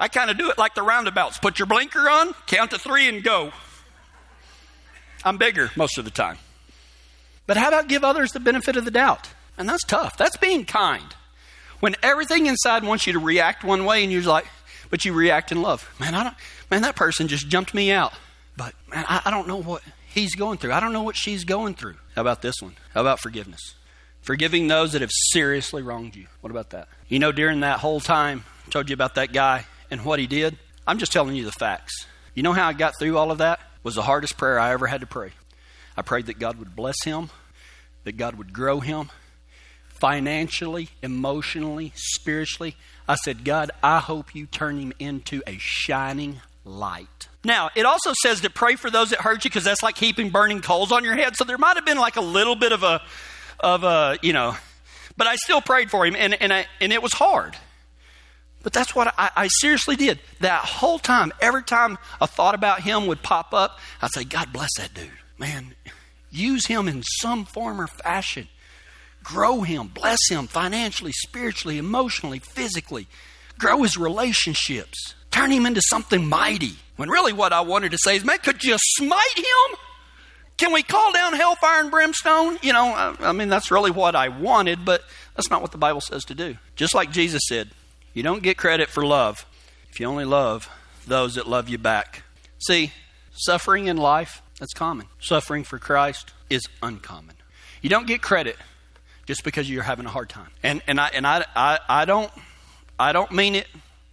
I 0.00 0.08
kind 0.08 0.30
of 0.30 0.38
do 0.38 0.50
it 0.50 0.58
like 0.58 0.74
the 0.74 0.82
roundabouts. 0.82 1.38
Put 1.38 1.58
your 1.58 1.66
blinker 1.66 2.10
on, 2.10 2.34
count 2.46 2.72
to 2.72 2.78
three, 2.78 3.08
and 3.08 3.22
go. 3.22 3.52
I'm 5.24 5.38
bigger 5.38 5.70
most 5.76 5.98
of 5.98 6.04
the 6.04 6.10
time. 6.10 6.38
But 7.46 7.56
how 7.56 7.68
about 7.68 7.88
give 7.88 8.02
others 8.02 8.32
the 8.32 8.40
benefit 8.40 8.76
of 8.76 8.84
the 8.84 8.90
doubt? 8.90 9.28
And 9.56 9.68
that's 9.68 9.84
tough. 9.84 10.16
That's 10.16 10.36
being 10.36 10.64
kind. 10.64 11.14
When 11.80 11.94
everything 12.02 12.46
inside 12.46 12.84
wants 12.84 13.06
you 13.06 13.12
to 13.12 13.18
react 13.18 13.64
one 13.64 13.84
way 13.84 14.02
and 14.02 14.12
you're 14.12 14.22
like, 14.22 14.46
but 14.90 15.04
you 15.04 15.12
react 15.12 15.52
in 15.52 15.62
love. 15.62 15.92
Man, 15.98 16.14
I 16.14 16.24
don't, 16.24 16.36
man, 16.70 16.82
that 16.82 16.96
person 16.96 17.28
just 17.28 17.48
jumped 17.48 17.74
me 17.74 17.92
out. 17.92 18.12
But 18.56 18.74
man, 18.88 19.04
I, 19.08 19.22
I 19.24 19.30
don't 19.30 19.48
know 19.48 19.56
what 19.56 19.82
he's 20.06 20.34
going 20.34 20.58
through. 20.58 20.72
I 20.72 20.80
don't 20.80 20.92
know 20.92 21.02
what 21.02 21.16
she's 21.16 21.44
going 21.44 21.74
through. 21.74 21.96
How 22.14 22.22
about 22.22 22.42
this 22.42 22.60
one? 22.60 22.74
How 22.94 23.00
about 23.00 23.20
forgiveness? 23.20 23.74
Forgiving 24.22 24.68
those 24.68 24.92
that 24.92 25.02
have 25.02 25.10
seriously 25.12 25.82
wronged 25.82 26.16
you. 26.16 26.26
What 26.40 26.50
about 26.50 26.70
that? 26.70 26.88
You 27.08 27.18
know, 27.18 27.32
during 27.32 27.60
that 27.60 27.80
whole 27.80 28.00
time, 28.00 28.44
I 28.66 28.70
told 28.70 28.88
you 28.88 28.94
about 28.94 29.16
that 29.16 29.32
guy 29.32 29.66
and 29.90 30.04
what 30.04 30.18
he 30.18 30.26
did. 30.26 30.56
I'm 30.86 30.98
just 30.98 31.12
telling 31.12 31.36
you 31.36 31.44
the 31.44 31.52
facts. 31.52 32.06
You 32.34 32.42
know 32.42 32.52
how 32.52 32.68
I 32.68 32.72
got 32.72 32.98
through 32.98 33.18
all 33.18 33.30
of 33.30 33.38
that? 33.38 33.60
Was 33.82 33.96
the 33.96 34.02
hardest 34.02 34.36
prayer 34.36 34.58
I 34.58 34.72
ever 34.72 34.86
had 34.86 35.00
to 35.00 35.06
pray. 35.06 35.32
I 35.96 36.02
prayed 36.02 36.26
that 36.26 36.38
God 36.38 36.58
would 36.58 36.74
bless 36.74 37.02
him, 37.02 37.30
that 38.04 38.16
God 38.16 38.36
would 38.36 38.52
grow 38.52 38.80
him 38.80 39.10
financially, 39.88 40.88
emotionally, 41.02 41.92
spiritually. 41.94 42.76
I 43.08 43.16
said, 43.16 43.44
God, 43.44 43.70
I 43.82 43.98
hope 43.98 44.34
you 44.34 44.46
turn 44.46 44.78
him 44.78 44.92
into 44.98 45.42
a 45.46 45.58
shining 45.58 46.40
light. 46.64 47.28
Now, 47.44 47.70
it 47.74 47.84
also 47.86 48.12
says 48.22 48.40
to 48.40 48.50
pray 48.50 48.76
for 48.76 48.90
those 48.90 49.10
that 49.10 49.20
hurt 49.20 49.44
you 49.44 49.50
because 49.50 49.64
that's 49.64 49.82
like 49.82 49.98
heaping 49.98 50.30
burning 50.30 50.60
coals 50.60 50.92
on 50.92 51.04
your 51.04 51.14
head. 51.14 51.36
So 51.36 51.44
there 51.44 51.58
might 51.58 51.76
have 51.76 51.84
been 51.84 51.98
like 51.98 52.16
a 52.16 52.20
little 52.20 52.54
bit 52.54 52.72
of 52.72 52.82
a, 52.82 53.02
of 53.62 53.84
a, 53.84 54.18
you 54.22 54.32
know, 54.32 54.56
but 55.16 55.26
I 55.26 55.36
still 55.36 55.60
prayed 55.60 55.90
for 55.90 56.06
him 56.06 56.16
and, 56.16 56.34
and, 56.34 56.52
I, 56.52 56.66
and 56.80 56.92
it 56.92 57.02
was 57.02 57.12
hard. 57.12 57.56
But 58.62 58.72
that's 58.72 58.94
what 58.94 59.12
I, 59.18 59.30
I, 59.36 59.46
seriously 59.48 59.96
did. 59.96 60.20
That 60.40 60.64
whole 60.64 60.98
time, 60.98 61.32
every 61.40 61.64
time 61.64 61.98
a 62.20 62.26
thought 62.26 62.54
about 62.54 62.80
him 62.80 63.06
would 63.06 63.22
pop 63.22 63.52
up, 63.52 63.78
I'd 64.00 64.12
say, 64.12 64.24
God 64.24 64.52
bless 64.52 64.70
that 64.78 64.94
dude. 64.94 65.10
Man, 65.36 65.74
use 66.30 66.66
him 66.66 66.86
in 66.86 67.02
some 67.02 67.44
form 67.44 67.80
or 67.80 67.88
fashion. 67.88 68.48
Grow 69.24 69.62
him, 69.62 69.88
bless 69.88 70.28
him 70.28 70.46
financially, 70.46 71.12
spiritually, 71.12 71.78
emotionally, 71.78 72.38
physically. 72.38 73.08
Grow 73.58 73.82
his 73.82 73.96
relationships. 73.96 75.14
Turn 75.30 75.50
him 75.50 75.66
into 75.66 75.80
something 75.80 76.28
mighty. 76.28 76.74
When 76.96 77.08
really 77.08 77.32
what 77.32 77.52
I 77.52 77.62
wanted 77.62 77.92
to 77.92 77.98
say 77.98 78.16
is, 78.16 78.24
man, 78.24 78.38
could 78.38 78.62
you 78.62 78.76
smite 78.78 79.36
him? 79.36 79.76
Can 80.62 80.72
we 80.72 80.84
call 80.84 81.12
down 81.12 81.32
hellfire 81.32 81.80
and 81.80 81.90
brimstone? 81.90 82.56
You 82.62 82.72
know, 82.72 82.86
I, 82.86 83.16
I 83.20 83.32
mean, 83.32 83.48
that's 83.48 83.72
really 83.72 83.90
what 83.90 84.14
I 84.14 84.28
wanted, 84.28 84.84
but 84.84 85.02
that's 85.34 85.50
not 85.50 85.60
what 85.60 85.72
the 85.72 85.76
Bible 85.76 86.00
says 86.00 86.24
to 86.26 86.36
do. 86.36 86.56
Just 86.76 86.94
like 86.94 87.10
Jesus 87.10 87.42
said, 87.48 87.70
you 88.14 88.22
don't 88.22 88.44
get 88.44 88.56
credit 88.56 88.88
for 88.88 89.04
love 89.04 89.44
if 89.90 89.98
you 89.98 90.06
only 90.06 90.24
love 90.24 90.70
those 91.04 91.34
that 91.34 91.48
love 91.48 91.68
you 91.68 91.78
back. 91.78 92.22
See, 92.60 92.92
suffering 93.32 93.88
in 93.88 93.96
life, 93.96 94.40
that's 94.60 94.72
common. 94.72 95.06
Suffering 95.18 95.64
for 95.64 95.80
Christ 95.80 96.30
is 96.48 96.68
uncommon. 96.80 97.34
You 97.80 97.90
don't 97.90 98.06
get 98.06 98.22
credit 98.22 98.56
just 99.26 99.42
because 99.42 99.68
you're 99.68 99.82
having 99.82 100.06
a 100.06 100.10
hard 100.10 100.28
time. 100.28 100.50
And 100.62 100.80
and 100.86 101.00
I 101.00 101.08
and 101.08 101.26
I 101.26 101.44
I, 101.56 101.80
I 101.88 102.04
don't 102.04 102.30
I 103.00 103.10
don't 103.10 103.32
mean 103.32 103.56
it 103.56 103.66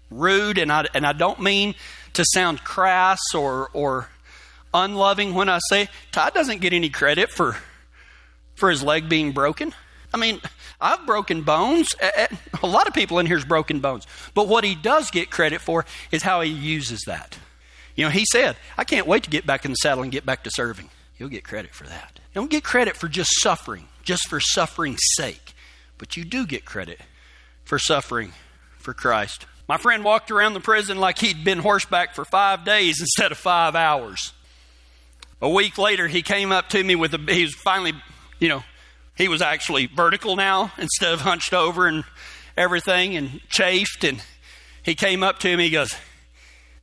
rude 0.10 0.58
and 0.58 0.72
I 0.72 0.88
and 0.96 1.06
I 1.06 1.14
don't 1.14 1.42
mean 1.42 1.76
to 2.14 2.26
sound 2.26 2.64
crass 2.64 3.36
or 3.36 3.70
or 3.74 4.10
unloving 4.74 5.34
when 5.34 5.50
I 5.50 5.60
say 5.70 5.90
Todd 6.12 6.34
doesn't 6.34 6.62
get 6.62 6.74
any 6.74 6.90
credit 6.90 7.30
for 7.30 7.58
for 8.56 8.70
his 8.70 8.84
leg 8.84 9.08
being 9.08 9.32
broken. 9.32 9.74
I 10.14 10.18
mean, 10.18 10.42
I've 10.82 11.06
broken 11.06 11.44
bones. 11.44 11.96
A 12.62 12.68
lot 12.68 12.88
of 12.88 12.94
people 12.94 13.20
in 13.20 13.26
here's 13.26 13.46
broken 13.46 13.80
bones. 13.80 14.08
But 14.34 14.48
what 14.48 14.64
he 14.64 14.76
does 14.76 15.12
get 15.12 15.30
credit 15.30 15.62
for 15.62 15.86
is 16.12 16.24
how 16.24 16.42
he 16.42 16.50
uses 16.50 17.02
that. 17.06 17.38
You 17.96 18.06
know, 18.06 18.12
he 18.12 18.26
said, 18.32 18.56
I 18.78 18.84
can't 18.84 19.08
wait 19.08 19.24
to 19.24 19.30
get 19.30 19.46
back 19.46 19.66
in 19.66 19.72
the 19.72 19.76
saddle 19.76 20.04
and 20.04 20.12
get 20.12 20.26
back 20.26 20.44
to 20.44 20.52
serving. 20.52 20.90
He'll 21.16 21.28
get 21.30 21.44
credit 21.44 21.74
for 21.74 21.86
that. 21.86 22.20
Don't 22.34 22.50
get 22.50 22.64
credit 22.64 22.96
for 22.96 23.08
just 23.08 23.42
suffering, 23.42 23.88
just 24.04 24.28
for 24.28 24.40
suffering's 24.40 25.02
sake. 25.16 25.54
But 25.98 26.16
you 26.16 26.24
do 26.24 26.46
get 26.46 26.66
credit 26.66 27.00
for 27.64 27.78
suffering 27.78 28.34
for 28.78 28.94
Christ. 28.94 29.46
My 29.68 29.78
friend 29.78 30.04
walked 30.04 30.32
around 30.32 30.54
the 30.54 30.60
prison 30.60 30.98
like 30.98 31.20
he'd 31.20 31.44
been 31.44 31.60
horseback 31.60 32.16
for 32.16 32.26
five 32.26 32.66
days 32.66 33.00
instead 33.00 33.32
of 33.32 33.38
five 33.38 33.76
hours. 33.76 34.34
A 35.42 35.50
week 35.50 35.78
later, 35.78 36.08
he 36.08 36.22
came 36.22 36.52
up 36.52 36.70
to 36.70 36.84
me 36.84 36.96
with 36.96 37.14
a, 37.14 37.34
he 37.34 37.44
was 37.44 37.56
finally, 37.56 37.94
you 38.40 38.50
know, 38.50 38.64
he 39.16 39.28
was 39.28 39.42
actually 39.42 39.86
vertical 39.88 40.36
now 40.36 40.72
instead 40.78 41.14
of 41.14 41.22
hunched 41.22 41.54
over 41.54 41.88
and 41.88 42.04
everything 42.58 43.16
and 43.16 43.42
chafed. 43.50 44.04
And 44.04 44.22
he 44.84 44.96
came 44.96 45.24
up 45.24 45.40
to 45.40 45.56
me, 45.56 45.66
he 45.66 45.70
goes, 45.70 45.96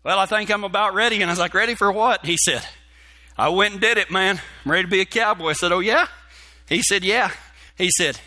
Well, 0.04 0.18
I 0.18 0.26
think 0.26 0.50
I'm 0.50 0.64
about 0.64 0.94
ready. 0.94 1.16
And 1.16 1.30
I 1.30 1.32
was 1.32 1.38
like, 1.38 1.54
Ready 1.54 1.74
for 1.74 1.92
what? 1.92 2.24
He 2.24 2.36
said, 2.36 2.66
I 3.36 3.50
went 3.50 3.72
and 3.72 3.80
did 3.80 3.98
it, 3.98 4.10
man. 4.10 4.40
I'm 4.64 4.70
ready 4.70 4.84
to 4.84 4.90
be 4.90 5.00
a 5.00 5.06
cowboy. 5.06 5.50
I 5.50 5.52
said, 5.54 5.72
Oh, 5.72 5.80
yeah? 5.80 6.06
He 6.68 6.82
said, 6.82 7.04
Yeah. 7.04 7.30
He 7.76 7.90
said, 7.90 8.18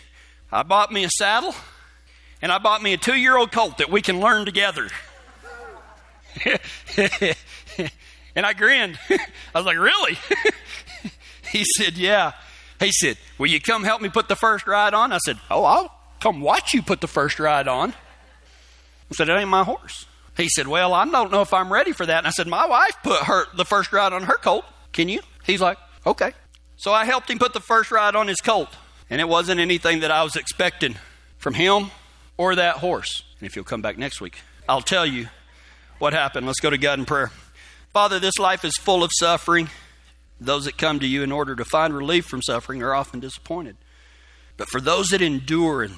I 0.51 0.63
bought 0.63 0.91
me 0.91 1.03
a 1.03 1.09
saddle 1.09 1.55
and 2.41 2.51
I 2.51 2.57
bought 2.57 2.81
me 2.81 2.93
a 2.93 2.97
two 2.97 3.15
year 3.15 3.37
old 3.37 3.51
colt 3.51 3.79
that 3.79 3.89
we 3.89 4.01
can 4.01 4.19
learn 4.19 4.45
together. 4.45 4.89
and 8.35 8.45
I 8.45 8.53
grinned. 8.53 8.97
I 9.09 9.19
was 9.55 9.65
like, 9.65 9.77
Really? 9.77 10.17
he 11.51 11.63
said, 11.77 11.97
Yeah. 11.97 12.33
He 12.79 12.91
said, 12.91 13.17
Will 13.37 13.47
you 13.47 13.59
come 13.59 13.83
help 13.83 14.01
me 14.01 14.09
put 14.09 14.27
the 14.27 14.35
first 14.35 14.67
ride 14.67 14.93
on? 14.93 15.11
I 15.11 15.17
said, 15.19 15.39
Oh, 15.49 15.63
I'll, 15.63 15.93
come 16.19 16.41
watch 16.41 16.73
you 16.73 16.81
put 16.81 17.01
the 17.01 17.07
first 17.07 17.39
ride 17.39 17.67
on. 17.67 17.91
I 17.91 19.15
said, 19.15 19.29
It 19.29 19.33
ain't 19.33 19.49
my 19.49 19.63
horse. 19.63 20.05
He 20.37 20.47
said, 20.47 20.67
Well, 20.67 20.93
I 20.93 21.05
don't 21.05 21.31
know 21.31 21.41
if 21.41 21.53
I'm 21.53 21.71
ready 21.71 21.91
for 21.91 22.05
that. 22.05 22.19
And 22.19 22.27
I 22.27 22.31
said, 22.31 22.47
My 22.47 22.65
wife 22.65 22.95
put 23.03 23.23
her 23.23 23.45
the 23.55 23.65
first 23.65 23.91
ride 23.91 24.13
on 24.13 24.23
her 24.23 24.35
colt. 24.35 24.65
Can 24.93 25.09
you? 25.09 25.21
He's 25.43 25.61
like, 25.61 25.77
Okay. 26.05 26.31
So 26.77 26.93
I 26.93 27.05
helped 27.05 27.29
him 27.29 27.39
put 27.39 27.53
the 27.53 27.59
first 27.59 27.91
ride 27.91 28.15
on 28.15 28.27
his 28.27 28.39
colt. 28.39 28.69
And 29.09 29.19
it 29.19 29.27
wasn't 29.27 29.59
anything 29.59 30.01
that 30.01 30.11
I 30.11 30.23
was 30.23 30.35
expecting 30.35 30.95
from 31.37 31.55
him 31.55 31.91
or 32.37 32.55
that 32.55 32.77
horse. 32.77 33.23
And 33.39 33.47
if 33.47 33.55
you'll 33.55 33.65
come 33.65 33.81
back 33.81 33.97
next 33.97 34.21
week, 34.21 34.39
I'll 34.67 34.81
tell 34.81 35.05
you 35.05 35.27
what 35.97 36.13
happened. 36.13 36.45
Let's 36.47 36.59
go 36.59 36.69
to 36.69 36.77
God 36.77 36.99
in 36.99 37.05
prayer. 37.05 37.31
Father, 37.91 38.19
this 38.19 38.37
life 38.37 38.63
is 38.63 38.77
full 38.77 39.03
of 39.03 39.09
suffering. 39.17 39.67
Those 40.39 40.65
that 40.65 40.77
come 40.77 40.99
to 40.99 41.07
you 41.07 41.23
in 41.23 41.31
order 41.31 41.55
to 41.55 41.65
find 41.65 41.91
relief 41.91 42.25
from 42.25 42.43
suffering 42.43 42.83
are 42.83 42.93
often 42.93 43.19
disappointed. 43.19 43.77
But 44.57 44.69
for 44.69 44.79
those 44.79 45.07
that 45.07 45.23
endure 45.23 45.81
and 45.81 45.95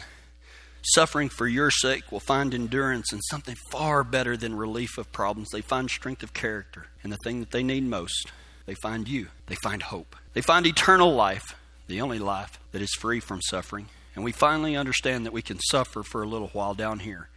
suffering 0.84 1.27
for 1.27 1.47
your 1.47 1.69
sake 1.69 2.10
will 2.10 2.21
find 2.21 2.54
endurance 2.54 3.12
and 3.12 3.21
something 3.30 3.56
far 3.71 4.06
better 4.06 4.38
than 4.38 4.56
relief 4.56 4.97
of 4.97 5.12
problems. 5.12 5.49
They 5.49 5.62
find 5.62 5.89
strength 5.89 6.23
of 6.23 6.34
character. 6.34 6.88
And 7.04 7.12
the 7.12 7.17
thing 7.25 7.41
that 7.41 7.51
they 7.51 7.62
need 7.62 7.84
most, 7.84 8.32
they 8.65 8.75
find 8.75 9.08
you. 9.08 9.27
They 9.47 9.58
find 9.62 9.84
hope. 9.84 10.15
They 10.34 10.41
find 10.41 10.65
eternal 10.65 11.13
life, 11.13 11.56
the 11.88 11.99
only 11.99 12.19
life 12.19 12.58
that 12.71 12.82
is 12.82 12.93
free 12.93 13.19
from 13.19 13.41
suffering. 13.41 13.89
And 14.15 14.23
we 14.23 14.32
finally 14.32 14.77
understand 14.77 15.25
that 15.25 15.34
we 15.34 15.41
can 15.41 15.60
suffer 15.60 16.04
for 16.04 16.23
a 16.23 16.27
little 16.27 16.49
while 16.49 16.73
down 16.73 16.99
here 16.99 17.27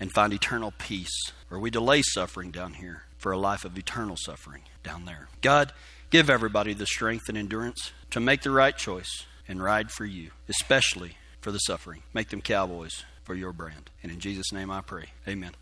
and 0.00 0.12
find 0.12 0.32
eternal 0.32 0.72
peace, 0.78 1.32
or 1.48 1.60
we 1.60 1.70
delay 1.70 2.02
suffering 2.02 2.50
down 2.50 2.74
here 2.74 3.04
for 3.18 3.32
a 3.32 3.38
life 3.38 3.64
of 3.64 3.76
eternal 3.76 4.16
suffering 4.16 4.62
down 4.82 5.04
there. 5.04 5.28
God, 5.42 5.72
give 6.10 6.30
everybody 6.30 6.72
the 6.72 6.86
strength 6.86 7.28
and 7.28 7.36
endurance 7.36 7.92
to 8.10 8.20
make 8.20 8.42
the 8.42 8.50
right 8.50 8.76
choice 8.76 9.26
and 9.46 9.62
ride 9.62 9.90
for 9.90 10.04
you, 10.04 10.30
especially 10.48 11.16
for 11.40 11.52
the 11.52 11.58
suffering. 11.58 12.02
Make 12.14 12.28
them 12.30 12.40
cowboys 12.40 13.04
for 13.24 13.34
your 13.34 13.52
brand. 13.52 13.90
And 14.02 14.10
in 14.12 14.20
Jesus' 14.20 14.52
name 14.52 14.70
I 14.70 14.80
pray. 14.80 15.10
Amen. 15.26 15.52